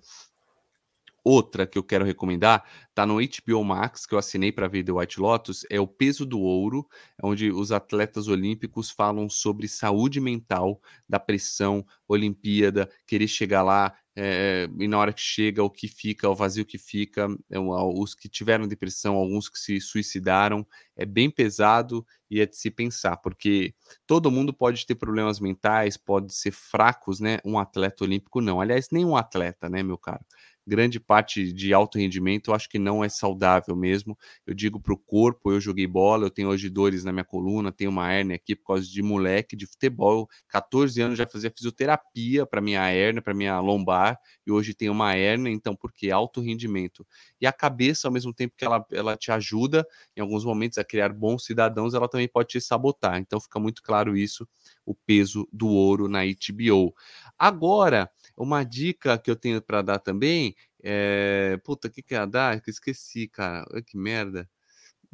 [1.29, 2.63] Outra que eu quero recomendar,
[2.95, 6.25] tá no HBO Max, que eu assinei para ver The White Lotus, é O Peso
[6.25, 6.87] do Ouro,
[7.21, 14.69] onde os atletas olímpicos falam sobre saúde mental, da pressão, Olimpíada, querer chegar lá, é,
[14.79, 18.29] e na hora que chega, o que fica, o vazio que fica, é, os que
[18.29, 20.65] tiveram depressão, alguns que se suicidaram,
[20.95, 23.75] é bem pesado e é de se pensar, porque
[24.07, 27.39] todo mundo pode ter problemas mentais, pode ser fracos, né?
[27.45, 28.59] Um atleta olímpico não.
[28.61, 30.25] Aliás, nem um atleta, né, meu caro?
[30.67, 34.17] Grande parte de alto rendimento eu acho que não é saudável mesmo.
[34.45, 37.71] Eu digo para o corpo, eu joguei bola, eu tenho hoje dores na minha coluna,
[37.71, 40.27] tenho uma hérnia aqui por causa de moleque de futebol.
[40.49, 45.13] 14 anos já fazia fisioterapia para minha hérnia, para minha lombar, e hoje tenho uma
[45.15, 46.11] hérnia, então por quê?
[46.11, 47.05] Alto rendimento.
[47.39, 50.83] E a cabeça, ao mesmo tempo que ela, ela te ajuda em alguns momentos a
[50.83, 53.17] criar bons cidadãos, ela também pode te sabotar.
[53.17, 54.47] Então fica muito claro isso,
[54.85, 56.93] o peso do ouro na HBO.
[57.37, 61.59] Agora, uma dica que eu tenho para dar também é.
[61.63, 62.61] Puta, o que, que ia dar?
[62.61, 63.65] Que eu esqueci, cara.
[63.85, 64.49] Que merda.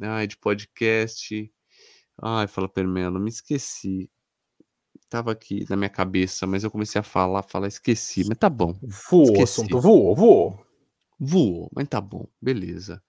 [0.00, 1.50] Ai, de podcast.
[2.20, 4.10] Ai, fala Permelo, me esqueci.
[5.08, 8.24] Tava aqui na minha cabeça, mas eu comecei a falar, falar, esqueci.
[8.26, 8.78] Mas tá bom.
[9.10, 10.66] Voou, assunto, voou, voou.
[11.18, 13.00] Voou, mas tá bom, beleza.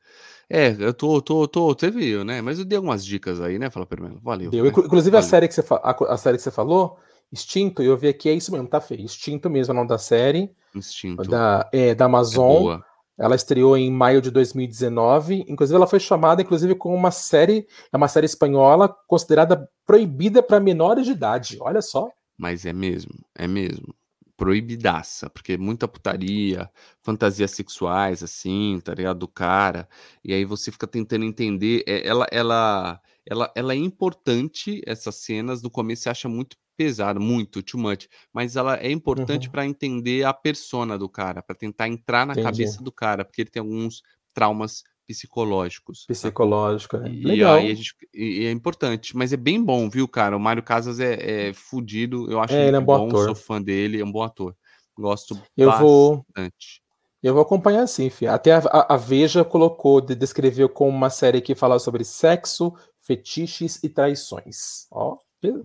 [0.47, 2.41] É, eu tô, tô, tô, viu, né?
[2.41, 3.69] Mas eu dei algumas dicas aí, né?
[3.69, 4.51] Fala Permelo, valeu.
[4.51, 4.69] Né?
[4.69, 5.19] Inclusive valeu.
[5.19, 6.99] a série que você a, a série que você falou,
[7.31, 9.05] Extinto, eu vi aqui, é isso mesmo, tá feio.
[9.05, 10.51] Extinto mesmo é o nome da série.
[10.73, 11.23] Instinto.
[11.23, 12.79] Da, é, da Amazon.
[12.79, 15.45] É ela estreou em maio de 2019.
[15.47, 20.59] Inclusive, ela foi chamada, inclusive, como uma série, é uma série espanhola considerada proibida para
[20.59, 21.57] menores de idade.
[21.61, 22.09] Olha só.
[22.37, 23.95] Mas é mesmo, é mesmo.
[24.37, 26.69] Proibidaça, porque muita putaria,
[27.01, 29.19] fantasias sexuais, assim, tá ligado?
[29.19, 29.87] Do cara.
[30.21, 31.83] E aí você fica tentando entender.
[31.87, 35.61] É, ela, ela, ela, ela é importante, essas cenas.
[35.61, 39.51] No começo você acha muito pesada, muito, too much, mas ela é importante uhum.
[39.51, 42.45] para entender a persona do cara, para tentar entrar na Entendi.
[42.45, 44.01] cabeça do cara, porque ele tem alguns
[44.33, 46.05] traumas psicológicos.
[46.07, 47.09] Psicológico, né?
[47.09, 47.55] E, Legal.
[47.55, 50.35] Aí gente, e é importante, mas é bem bom, viu, cara?
[50.35, 53.25] O Mário Casas é, é fudido, eu acho é, ele é um bom, ator.
[53.25, 54.55] sou fã dele, é um bom ator.
[54.97, 55.83] Gosto eu bastante.
[55.83, 56.85] Vou...
[57.25, 58.31] Eu vou acompanhar sim, filho.
[58.31, 62.71] Até a, a, a Veja colocou, descreveu como uma série que fala sobre sexo,
[63.01, 64.85] fetiches e traições.
[64.91, 65.17] Ó.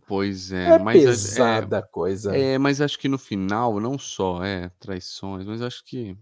[0.07, 2.37] Pois é, é mas pesada é, coisa.
[2.37, 6.17] É, mas acho que no final, não só é traições, mas acho que.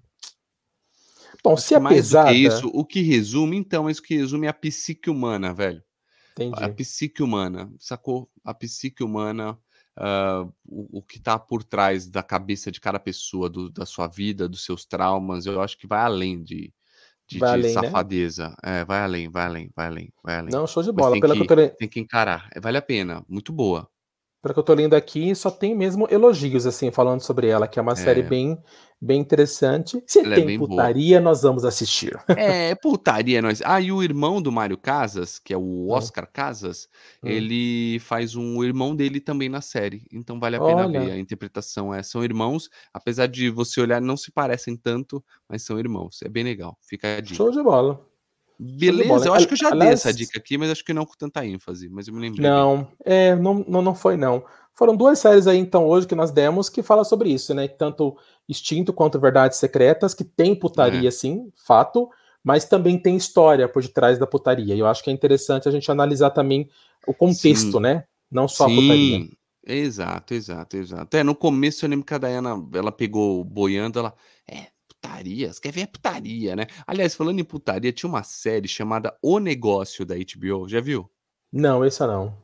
[1.42, 2.32] Bom, acho se é mais pesada.
[2.32, 5.82] isso, o que resume, então, isso que resume é a psique humana, velho.
[6.32, 6.62] Entendi.
[6.62, 8.30] A psique humana, sacou?
[8.44, 9.59] A psique humana,
[9.99, 14.07] uh, o, o, que tá por trás da cabeça de cada pessoa, do, da sua
[14.07, 16.72] vida, dos seus traumas, eu acho que vai além de,
[17.29, 17.83] de, vai de além, né?
[17.83, 18.49] safadeza.
[18.64, 18.81] Né?
[18.81, 20.51] É, vai além, vai além, vai além, vai além.
[20.51, 21.12] Não, show de bola.
[21.12, 21.68] Tem, Pela que, tô...
[21.76, 22.49] tem que encarar.
[22.61, 23.24] Vale a pena.
[23.29, 23.89] Muito boa.
[24.41, 27.78] Pelo que eu tô lendo aqui, só tem mesmo elogios, assim, falando sobre ela, que
[27.78, 27.97] é uma é.
[27.97, 28.59] série bem
[29.01, 30.03] bem interessante.
[30.07, 31.30] Se ela é tem é putaria, boa.
[31.30, 32.18] nós vamos assistir.
[32.36, 33.62] É, putaria nós.
[33.64, 36.30] Ah, e o irmão do Mário Casas, que é o Oscar hum.
[36.32, 36.89] Casas,
[37.22, 37.28] hum.
[37.28, 40.07] ele faz um irmão dele também na série.
[40.12, 41.01] Então vale a pena Olha.
[41.01, 41.95] ver a interpretação.
[41.95, 46.20] É, são irmãos, apesar de você olhar, não se parecem tanto, mas são irmãos.
[46.22, 46.76] É bem legal.
[46.82, 47.36] Fica a dica.
[47.36, 48.07] Show de bola.
[48.59, 51.06] Beleza, eu acho que eu já Aliás, dei essa dica aqui, mas acho que não
[51.06, 52.42] com tanta ênfase, mas eu me lembro.
[52.42, 54.44] Não, é, não, não, não foi não.
[54.74, 57.68] Foram duas séries aí, então, hoje que nós demos que fala sobre isso, né?
[57.68, 58.16] Tanto
[58.48, 61.11] Instinto quanto Verdades Secretas, que tem putaria, é.
[61.11, 62.09] sim, fato,
[62.42, 64.74] mas também tem história por detrás da putaria.
[64.74, 66.68] E eu acho que é interessante a gente analisar também
[67.06, 67.80] o contexto, sim.
[67.80, 68.05] né?
[68.30, 68.72] Não só sim.
[68.72, 69.28] a putaria.
[69.66, 71.16] Exato, exato, exato.
[71.16, 74.14] É, no começo eu lembro que a Dayana, ela pegou boiando, ela.
[74.51, 74.68] É,
[75.01, 76.66] putaria, você quer ver a putaria, né?
[76.87, 81.11] Aliás, falando em putaria, tinha uma série chamada O Negócio da HBO, já viu?
[81.53, 82.37] Não, essa não.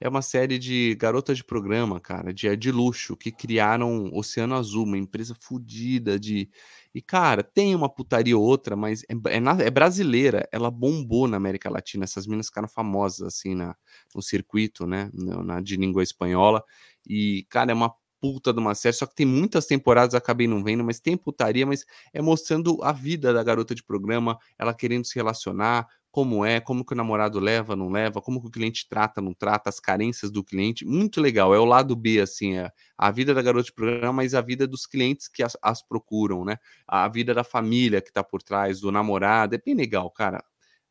[0.00, 4.84] É uma série de garotas de programa, cara, de, de luxo, que criaram Oceano Azul,
[4.84, 6.48] uma empresa fodida de.
[6.94, 10.48] E, cara, tem uma putaria ou outra, mas é, é, é, brasileira.
[10.52, 12.04] Ela bombou na América Latina.
[12.04, 13.76] Essas minas ficaram famosas, assim, na,
[14.14, 15.10] no circuito, né?
[15.12, 16.62] Na, de língua espanhola.
[17.06, 20.62] E, cara, é uma puta de uma série, só que tem muitas temporadas, acabei não
[20.62, 25.04] vendo, mas tem putaria, mas é mostrando a vida da garota de programa, ela querendo
[25.04, 28.88] se relacionar, como é, como que o namorado leva, não leva, como que o cliente
[28.88, 30.84] trata, não trata, as carências do cliente.
[30.84, 31.54] Muito legal.
[31.54, 34.66] É o lado B, assim, é a vida da garota de programa, mas a vida
[34.66, 36.56] dos clientes que as, as procuram, né?
[36.86, 39.54] A vida da família que tá por trás, do namorado.
[39.54, 40.42] É bem legal, cara.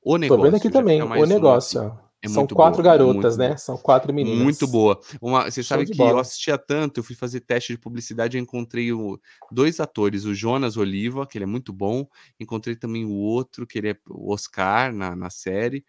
[0.02, 0.42] O negócio.
[0.42, 1.82] Tô vendo aqui também, o negócio.
[1.82, 2.07] Um, assim.
[2.22, 3.56] É São quatro boa, garotas, né?
[3.58, 4.44] São quatro meninas.
[4.44, 5.00] Muito boa.
[5.22, 6.12] Uma, você sabe que bola.
[6.12, 9.20] eu assistia tanto, eu fui fazer teste de publicidade e encontrei o,
[9.52, 12.08] dois atores, o Jonas Oliva, que ele é muito bom,
[12.40, 15.86] encontrei também o outro, que ele é o Oscar na, na série,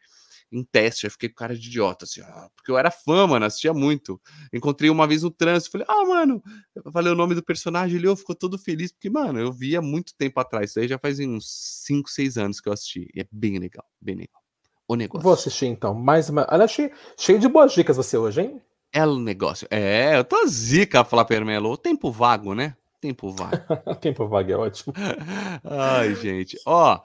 [0.53, 1.07] em teste.
[1.07, 4.21] Eu fiquei com cara de idiota, assim, ah, porque eu era fã, mano, assistia muito.
[4.53, 6.43] Encontrei uma vez no trânsito, falei, ah, mano,
[6.75, 10.15] eu falei o nome do personagem, ele ficou todo feliz, porque, mano, eu via muito
[10.15, 11.49] tempo atrás, isso aí já faz uns
[11.87, 14.48] 5, 6 anos que eu assisti, e é bem legal, bem legal
[14.89, 15.23] o negócio.
[15.23, 15.93] Vou assistir então.
[15.93, 16.47] Mais uma.
[16.51, 18.63] Olha, cheio, cheio de boas dicas você hoje, hein?
[18.91, 19.69] É o negócio.
[19.71, 21.71] É, eu tô zica, Flapermelo.
[21.71, 22.75] O tempo vago, né?
[23.01, 23.57] Tempo vago.
[24.01, 24.95] tempo vago é ótimo.
[25.63, 26.59] Ai, gente.
[26.67, 26.99] Ó,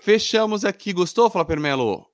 [0.00, 0.92] fechamos aqui.
[0.92, 2.06] Gostou, Flapermelo?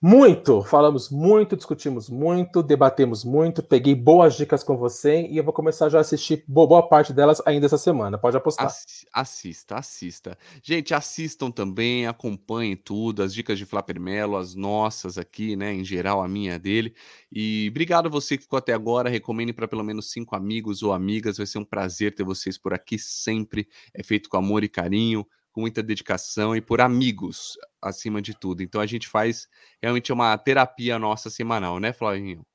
[0.00, 5.52] Muito, falamos muito, discutimos muito, debatemos muito, peguei boas dicas com você e eu vou
[5.52, 8.16] começar já a assistir boa parte delas ainda essa semana.
[8.16, 8.68] Pode apostar.
[9.12, 10.38] Assista, assista.
[10.62, 16.22] Gente, assistam também, acompanhem tudo, as dicas de Flapermelo, as nossas aqui, né, em geral,
[16.22, 16.94] a minha dele.
[17.32, 19.10] E obrigado você que ficou até agora.
[19.10, 21.38] Recomende para pelo menos cinco amigos ou amigas.
[21.38, 23.66] Vai ser um prazer ter vocês por aqui sempre.
[23.92, 25.26] É feito com amor e carinho
[25.58, 28.62] com muita dedicação e por amigos, acima de tudo.
[28.62, 29.48] Então a gente faz
[29.82, 32.46] realmente uma terapia nossa semanal, né, Flavinho?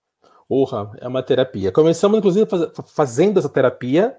[0.48, 1.70] Porra, é uma terapia.
[1.70, 2.64] Começamos, inclusive, faz,
[2.96, 4.18] fazendo essa terapia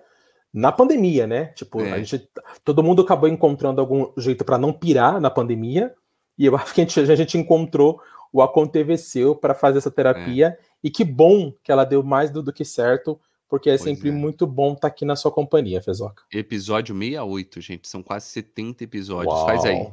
[0.53, 1.47] na pandemia, né?
[1.55, 1.93] Tipo, é.
[1.93, 2.29] a gente,
[2.63, 5.95] todo mundo acabou encontrando algum jeito para não pirar na pandemia,
[6.37, 7.99] e eu acho que a gente, a gente encontrou
[8.31, 10.65] o Aconteceu para fazer essa terapia, é.
[10.83, 13.19] e que bom que ela deu mais do, do que certo
[13.55, 14.13] porque é pois sempre é.
[14.13, 16.25] muito bom estar tá aqui na sua companhia, Fezoca.
[16.33, 19.33] Episódio 68, gente, são quase 70 episódios.
[19.33, 19.47] Uau.
[19.47, 19.93] Faz aí.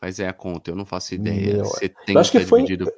[0.00, 1.56] Faz aí a conta, eu não faço ideia.
[1.56, 2.90] Meu, 70 eu acho que foi, dividido...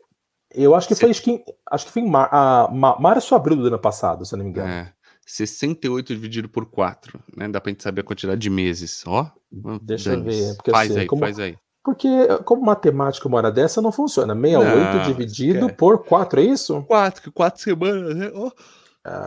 [0.54, 2.68] Eu acho que foi, que, acho que foi em mar, a,
[3.00, 4.68] março abril do ano passado, se eu não me engano.
[4.68, 4.92] É.
[5.26, 7.48] 68 dividido por 4, né?
[7.48, 9.28] Dá pra gente saber a quantidade de meses, ó.
[9.82, 10.56] Deixa eu ver.
[10.70, 11.58] faz assim, aí, como, faz aí.
[11.84, 12.08] Porque,
[12.44, 14.36] como matemática uma hora dessa não funciona.
[14.36, 16.84] 68 não, dividido por 4, é isso?
[16.84, 18.30] 4, 4 semanas, né?
[18.32, 18.52] Oh.
[19.08, 19.24] Ah,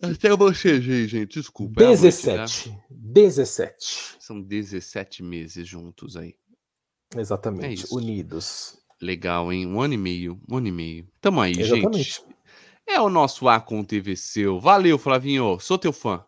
[0.00, 1.80] ah, até eu gente, desculpa.
[1.80, 2.30] 17.
[2.30, 2.80] É noite, né?
[2.88, 4.16] 17.
[4.20, 6.36] São 17 meses juntos aí.
[7.16, 8.78] Exatamente, é unidos.
[9.02, 9.66] Legal, hein?
[9.66, 11.08] Um ano e meio, um ano e meio.
[11.20, 11.98] Tamo aí, Exatamente.
[11.98, 12.22] gente.
[12.86, 14.60] É o nosso Acon TV seu.
[14.60, 15.58] Valeu, Flavinho.
[15.58, 16.24] Sou teu fã.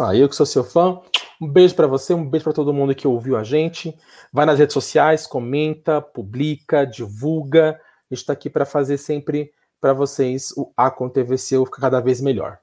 [0.00, 1.00] Ah, eu que sou seu fã.
[1.38, 3.94] Um beijo para você, um beijo para todo mundo que ouviu a gente.
[4.32, 7.78] Vai nas redes sociais, comenta, publica, divulga.
[8.10, 9.52] A gente está aqui para fazer sempre
[9.84, 12.58] para vocês o Aconteceu ficar cada vez melhor.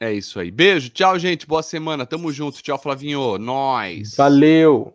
[0.00, 0.52] É isso aí.
[0.52, 1.44] Beijo, tchau, gente.
[1.44, 2.06] Boa semana.
[2.06, 2.62] Tamo junto.
[2.62, 3.38] Tchau, Flavinho.
[3.38, 4.14] Nós.
[4.14, 4.94] Valeu.